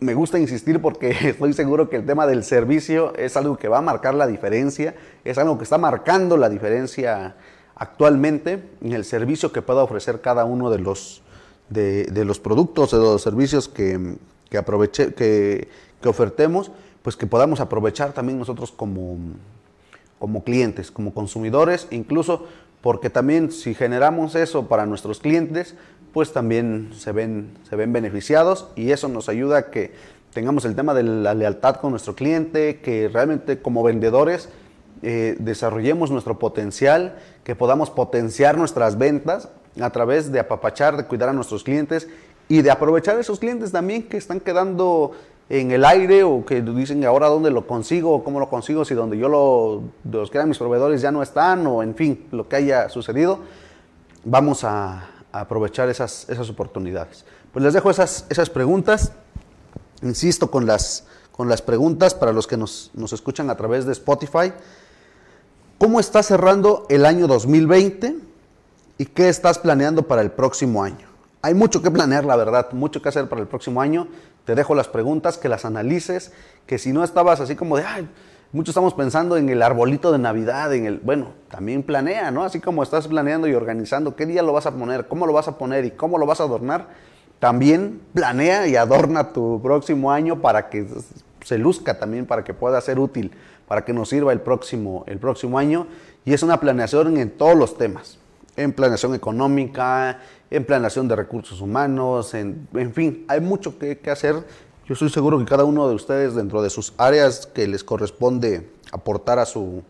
me 0.00 0.14
gusta 0.14 0.38
insistir 0.38 0.80
porque 0.80 1.10
estoy 1.22 1.52
seguro 1.52 1.88
que 1.88 1.96
el 1.96 2.06
tema 2.06 2.26
del 2.26 2.42
servicio 2.42 3.14
es 3.16 3.36
algo 3.36 3.56
que 3.56 3.68
va 3.68 3.78
a 3.78 3.82
marcar 3.82 4.14
la 4.14 4.26
diferencia, 4.26 4.96
es 5.24 5.38
algo 5.38 5.58
que 5.58 5.64
está 5.64 5.78
marcando 5.78 6.36
la 6.36 6.48
diferencia 6.48 7.36
actualmente 7.76 8.62
en 8.82 8.92
el 8.92 9.04
servicio 9.04 9.52
que 9.52 9.62
pueda 9.62 9.84
ofrecer 9.84 10.20
cada 10.20 10.44
uno 10.44 10.70
de 10.70 10.80
los, 10.80 11.22
de, 11.68 12.24
los 12.24 12.40
productos, 12.40 12.90
de 12.90 12.98
los 12.98 13.22
servicios 13.22 13.68
que, 13.68 14.16
que, 14.50 14.58
aproveche, 14.58 15.14
que, 15.14 15.68
que, 16.02 16.08
ofertemos, 16.08 16.72
pues 17.02 17.16
que 17.16 17.26
podamos 17.26 17.60
aprovechar 17.60 18.12
también 18.12 18.38
nosotros 18.38 18.72
como, 18.72 19.16
como 20.18 20.44
clientes, 20.44 20.90
como 20.90 21.14
consumidores, 21.14 21.86
incluso 21.90 22.46
porque 22.80 23.10
también 23.10 23.50
si 23.50 23.74
generamos 23.74 24.34
eso 24.34 24.68
para 24.68 24.86
nuestros 24.86 25.20
clientes, 25.20 25.74
pues 26.12 26.32
también 26.32 26.90
se 26.96 27.12
ven, 27.12 27.50
se 27.68 27.76
ven 27.76 27.92
beneficiados 27.92 28.68
y 28.76 28.92
eso 28.92 29.08
nos 29.08 29.28
ayuda 29.28 29.58
a 29.58 29.70
que 29.70 29.92
tengamos 30.32 30.64
el 30.64 30.74
tema 30.74 30.94
de 30.94 31.02
la 31.02 31.34
lealtad 31.34 31.76
con 31.76 31.90
nuestro 31.90 32.14
cliente, 32.14 32.80
que 32.80 33.08
realmente 33.08 33.60
como 33.60 33.82
vendedores 33.82 34.48
eh, 35.02 35.36
desarrollemos 35.38 36.10
nuestro 36.10 36.38
potencial, 36.38 37.18
que 37.44 37.54
podamos 37.54 37.90
potenciar 37.90 38.58
nuestras 38.58 38.98
ventas 38.98 39.48
a 39.80 39.90
través 39.90 40.32
de 40.32 40.40
apapachar, 40.40 40.96
de 40.96 41.04
cuidar 41.04 41.28
a 41.28 41.32
nuestros 41.32 41.62
clientes 41.62 42.08
y 42.48 42.62
de 42.62 42.70
aprovechar 42.70 43.16
a 43.16 43.20
esos 43.20 43.38
clientes 43.38 43.72
también 43.72 44.02
que 44.04 44.16
están 44.16 44.40
quedando 44.40 45.12
en 45.50 45.70
el 45.70 45.84
aire 45.84 46.24
o 46.24 46.44
que 46.44 46.60
dicen 46.60 47.04
ahora 47.04 47.28
dónde 47.28 47.50
lo 47.50 47.66
consigo 47.66 48.14
o 48.14 48.24
cómo 48.24 48.38
lo 48.38 48.50
consigo 48.50 48.84
si 48.84 48.94
donde 48.94 49.16
yo 49.16 49.28
lo, 49.28 49.82
los 50.10 50.30
que 50.30 50.38
eran 50.38 50.48
mis 50.48 50.58
proveedores 50.58 51.00
ya 51.00 51.10
no 51.10 51.22
están 51.22 51.66
o 51.66 51.82
en 51.82 51.94
fin, 51.94 52.26
lo 52.32 52.48
que 52.48 52.56
haya 52.56 52.88
sucedido, 52.88 53.40
vamos 54.24 54.64
a, 54.64 55.10
aprovechar 55.30 55.88
esas, 55.90 56.28
esas 56.30 56.48
oportunidades. 56.48 57.24
Pues 57.52 57.62
les 57.62 57.74
dejo 57.74 57.90
esas, 57.90 58.24
esas 58.30 58.48
preguntas, 58.48 59.12
insisto 60.02 60.50
con 60.50 60.66
las, 60.66 61.06
con 61.32 61.48
las 61.48 61.60
preguntas 61.60 62.14
para 62.14 62.32
los 62.32 62.46
que 62.46 62.56
nos, 62.56 62.90
nos 62.94 63.12
escuchan 63.12 63.50
a 63.50 63.56
través 63.56 63.84
de 63.84 63.92
Spotify. 63.92 64.52
¿Cómo 65.76 66.00
está 66.00 66.22
cerrando 66.22 66.86
el 66.88 67.04
año 67.04 67.26
2020? 67.26 68.16
¿Y 68.96 69.04
qué 69.04 69.28
estás 69.28 69.58
planeando 69.58 70.08
para 70.08 70.22
el 70.22 70.30
próximo 70.30 70.82
año? 70.82 71.06
Hay 71.40 71.54
mucho 71.54 71.82
que 71.82 71.90
planear, 71.90 72.24
la 72.24 72.34
verdad, 72.34 72.72
mucho 72.72 73.00
que 73.00 73.08
hacer 73.08 73.28
para 73.28 73.40
el 73.40 73.46
próximo 73.46 73.80
año. 73.80 74.08
Te 74.44 74.56
dejo 74.56 74.74
las 74.74 74.88
preguntas, 74.88 75.38
que 75.38 75.48
las 75.48 75.64
analices, 75.64 76.32
que 76.66 76.78
si 76.78 76.92
no 76.92 77.04
estabas 77.04 77.40
así 77.40 77.54
como 77.54 77.76
de, 77.76 77.84
ay, 77.84 78.08
muchos 78.52 78.70
estamos 78.70 78.92
pensando 78.94 79.36
en 79.36 79.48
el 79.48 79.62
arbolito 79.62 80.10
de 80.10 80.18
Navidad, 80.18 80.74
en 80.74 80.86
el, 80.86 80.98
bueno, 80.98 81.28
también 81.48 81.84
planea, 81.84 82.32
¿no? 82.32 82.42
Así 82.42 82.58
como 82.58 82.82
estás 82.82 83.06
planeando 83.06 83.46
y 83.46 83.54
organizando 83.54 84.16
qué 84.16 84.26
día 84.26 84.42
lo 84.42 84.52
vas 84.52 84.66
a 84.66 84.72
poner, 84.72 85.06
cómo 85.06 85.26
lo 85.26 85.32
vas 85.32 85.46
a 85.46 85.58
poner 85.58 85.84
y 85.84 85.92
cómo 85.92 86.18
lo 86.18 86.26
vas 86.26 86.40
a 86.40 86.44
adornar, 86.44 86.88
también 87.38 88.00
planea 88.14 88.66
y 88.66 88.74
adorna 88.74 89.32
tu 89.32 89.60
próximo 89.62 90.10
año 90.10 90.40
para 90.40 90.68
que 90.68 90.88
se 91.44 91.56
luzca 91.56 92.00
también, 92.00 92.26
para 92.26 92.42
que 92.42 92.52
pueda 92.52 92.80
ser 92.80 92.98
útil, 92.98 93.30
para 93.68 93.84
que 93.84 93.92
nos 93.92 94.08
sirva 94.08 94.32
el 94.32 94.40
próximo, 94.40 95.04
el 95.06 95.18
próximo 95.18 95.56
año. 95.56 95.86
Y 96.24 96.32
es 96.32 96.42
una 96.42 96.58
planeación 96.58 97.16
en 97.16 97.30
todos 97.30 97.56
los 97.56 97.78
temas 97.78 98.18
en 98.58 98.72
planeación 98.72 99.14
económica, 99.14 100.18
en 100.50 100.64
planeación 100.64 101.06
de 101.06 101.14
recursos 101.14 101.60
humanos, 101.60 102.34
en, 102.34 102.66
fin, 102.92 103.24
hay 103.28 103.40
mucho 103.40 103.78
que, 103.78 103.98
hacer. 104.10 104.34
Yo 104.84 104.94
estoy 104.94 105.10
seguro 105.10 105.38
que 105.38 105.44
cada 105.44 105.64
uno 105.64 105.88
de 105.88 105.94
ustedes 105.94 106.34
dentro 106.34 106.60
de 106.60 106.68
sus 106.68 106.92
áreas 106.98 107.46
que 107.46 107.68
les 107.68 107.84
corresponde 107.84 108.68
aportar 108.90 109.38
a 109.38 109.46
su, 109.46 109.82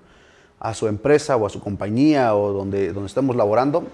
a 0.61 0.75
su 0.75 0.87
empresa 0.87 1.37
o 1.37 1.47
a 1.47 1.51
su 1.51 1.61
compañía 1.61 2.35
o 2.35 2.53
donde, 2.53 2.93
donde 2.93 3.07
estemos 3.07 3.37
laborando, 3.37 3.85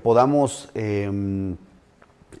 podamos 0.02 0.68
em, 0.74 1.56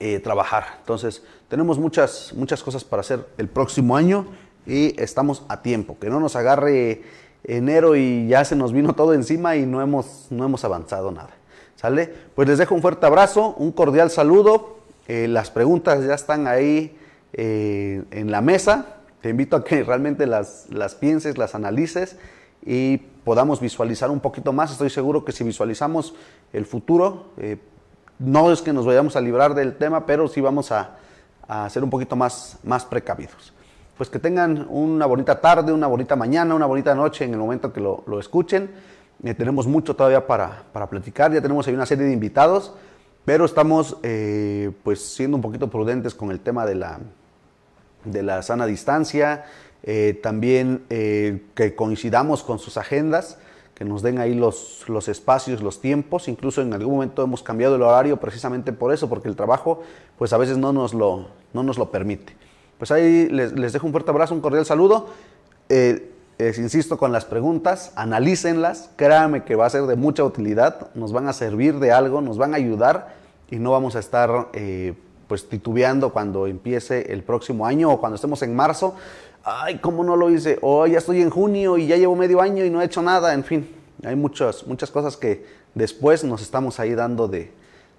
eh, 0.00 0.18
trabajar. 0.18 0.64
Entonces, 0.80 1.22
tenemos 1.48 1.78
muchas, 1.78 2.32
muchas 2.34 2.62
cosas 2.62 2.82
para 2.82 3.00
hacer 3.00 3.24
el 3.38 3.48
próximo 3.48 3.96
año 3.96 4.26
y 4.66 5.00
estamos 5.00 5.44
a 5.48 5.62
tiempo. 5.62 5.96
Que 6.00 6.10
no 6.10 6.18
nos 6.18 6.34
agarre 6.34 7.02
enero 7.44 7.94
y 7.94 8.26
ya 8.26 8.44
se 8.44 8.56
nos 8.56 8.72
vino 8.72 8.94
todo 8.94 9.14
encima 9.14 9.54
y 9.54 9.64
no 9.64 9.80
hemos, 9.80 10.26
no 10.30 10.44
hemos 10.44 10.64
avanzado 10.64 11.12
nada. 11.12 11.30
¿Sale? 11.76 12.12
Pues 12.34 12.48
les 12.48 12.58
dejo 12.58 12.74
un 12.74 12.82
fuerte 12.82 13.06
abrazo, 13.06 13.54
un 13.58 13.72
cordial 13.72 14.10
saludo. 14.10 14.78
Eh, 15.08 15.28
las 15.28 15.50
preguntas 15.50 16.04
ya 16.04 16.14
están 16.14 16.46
ahí 16.46 16.98
eh, 17.32 18.02
en 18.10 18.30
la 18.30 18.40
mesa. 18.40 18.96
Te 19.20 19.28
invito 19.28 19.56
a 19.56 19.64
que 19.64 19.82
realmente 19.84 20.26
las, 20.26 20.66
las 20.70 20.94
pienses, 20.94 21.38
las 21.38 21.54
analices 21.54 22.16
y 22.64 22.96
podamos 22.96 23.60
visualizar 23.60 24.10
un 24.10 24.20
poquito 24.20 24.52
más. 24.52 24.72
Estoy 24.72 24.90
seguro 24.90 25.24
que 25.24 25.32
si 25.32 25.44
visualizamos 25.44 26.14
el 26.52 26.66
futuro, 26.66 27.26
no 28.18 28.50
es 28.50 28.62
que 28.62 28.72
nos 28.72 28.86
vayamos 28.86 29.16
a 29.16 29.20
librar 29.20 29.54
del 29.54 29.76
tema, 29.76 30.06
pero 30.06 30.28
sí 30.28 30.40
vamos 30.40 30.72
a, 30.72 30.96
ser 31.68 31.84
un 31.84 31.90
poquito 31.90 32.16
más, 32.16 32.58
más 32.64 32.84
precavidos. 32.84 33.52
Pues 33.96 34.10
que 34.10 34.18
tengan 34.18 34.66
una 34.68 35.06
bonita 35.06 35.40
tarde, 35.40 35.72
una 35.72 35.86
bonita 35.86 36.16
mañana, 36.16 36.54
una 36.54 36.66
bonita 36.66 36.94
noche 36.94 37.24
en 37.24 37.32
el 37.32 37.38
momento 37.38 37.72
que 37.72 37.80
lo, 37.80 38.18
escuchen. 38.18 38.70
Eh, 39.24 39.34
tenemos 39.34 39.66
mucho 39.66 39.96
todavía 39.96 40.26
para, 40.26 40.64
platicar, 40.90 41.32
ya 41.32 41.40
tenemos 41.40 41.66
ahí 41.66 41.74
una 41.74 41.86
serie 41.86 42.04
de 42.04 42.12
invitados, 42.12 42.72
pero 43.24 43.44
estamos 43.44 43.96
eh, 44.02 44.70
pues 44.82 45.00
siendo 45.00 45.36
un 45.36 45.42
poquito 45.42 45.68
prudentes 45.68 46.14
con 46.14 46.30
el 46.30 46.40
tema 46.40 46.66
de 46.66 46.74
la, 46.74 47.00
de 48.04 48.22
la 48.22 48.42
sana 48.42 48.66
distancia, 48.66 49.46
eh, 49.82 50.18
también 50.22 50.84
que 50.88 51.74
coincidamos 51.76 52.42
con 52.42 52.58
sus 52.58 52.76
agendas 52.76 53.38
que 53.74 53.84
nos 53.84 54.00
den 54.00 54.18
ahí 54.18 54.34
los, 54.34 54.84
los 54.88 55.06
espacios, 55.06 55.60
los 55.60 55.82
tiempos. 55.82 56.28
Incluso 56.28 56.62
en 56.62 56.72
algún 56.72 56.94
momento 56.94 57.22
hemos 57.22 57.42
cambiado 57.42 57.76
el 57.76 57.82
horario 57.82 58.16
precisamente 58.16 58.72
por 58.72 58.90
eso, 58.90 59.06
porque 59.06 59.28
el 59.28 59.36
trabajo 59.36 59.82
pues 60.16 60.32
a 60.32 60.38
veces 60.38 60.56
no 60.56 60.72
nos 60.72 60.94
lo, 60.94 61.28
no 61.52 61.62
nos 61.62 61.76
lo 61.76 61.90
permite. 61.90 62.34
Pues 62.78 62.90
ahí 62.90 63.28
les, 63.28 63.52
les 63.52 63.74
dejo 63.74 63.86
un 63.86 63.92
fuerte 63.92 64.10
abrazo, 64.10 64.34
un 64.34 64.40
cordial 64.40 64.64
saludo. 64.64 65.10
Insisto 66.38 66.98
con 66.98 67.12
las 67.12 67.24
preguntas, 67.24 67.92
analícenlas, 67.96 68.90
créanme 68.96 69.44
que 69.44 69.54
va 69.54 69.66
a 69.66 69.70
ser 69.70 69.82
de 69.82 69.96
mucha 69.96 70.24
utilidad, 70.24 70.88
nos 70.94 71.12
van 71.12 71.28
a 71.28 71.32
servir 71.32 71.78
de 71.78 71.92
algo, 71.92 72.20
nos 72.20 72.38
van 72.38 72.54
a 72.54 72.56
ayudar 72.56 73.14
y 73.50 73.56
no 73.56 73.70
vamos 73.70 73.96
a 73.96 74.00
estar 74.00 74.48
eh, 74.52 74.94
pues 75.28 75.48
titubeando 75.48 76.12
cuando 76.12 76.46
empiece 76.46 77.12
el 77.12 77.22
próximo 77.22 77.66
año 77.66 77.90
o 77.90 78.00
cuando 78.00 78.16
estemos 78.16 78.42
en 78.42 78.54
marzo 78.54 78.94
ay, 79.46 79.78
¿cómo 79.78 80.02
no 80.02 80.16
lo 80.16 80.28
hice? 80.28 80.58
O 80.60 80.86
ya 80.86 80.98
estoy 80.98 81.22
en 81.22 81.30
junio 81.30 81.78
y 81.78 81.86
ya 81.86 81.96
llevo 81.96 82.16
medio 82.16 82.40
año 82.40 82.64
y 82.64 82.70
no 82.70 82.82
he 82.82 82.84
hecho 82.84 83.00
nada, 83.00 83.32
en 83.32 83.44
fin. 83.44 83.70
Hay 84.04 84.16
muchas, 84.16 84.66
muchas 84.66 84.90
cosas 84.90 85.16
que 85.16 85.46
después 85.74 86.24
nos 86.24 86.42
estamos 86.42 86.80
ahí 86.80 86.94
dando 86.94 87.28
de, 87.28 87.52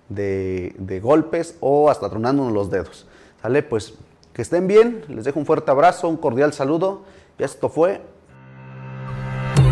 de 0.10 1.00
golpes 1.00 1.56
o 1.62 1.90
hasta 1.90 2.10
tronándonos 2.10 2.52
los 2.52 2.70
dedos. 2.70 3.08
¿Sale? 3.42 3.64
Pues 3.64 3.94
que 4.34 4.42
estén 4.42 4.68
bien, 4.68 5.06
les 5.08 5.24
dejo 5.24 5.40
un 5.40 5.46
fuerte 5.46 5.72
abrazo, 5.72 6.10
un 6.10 6.18
cordial 6.18 6.54
saludo 6.54 7.04
y 7.40 7.44
esto 7.44 7.70
fue 7.70 8.02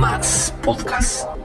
Max 0.06 0.54
Podcast. 0.62 1.45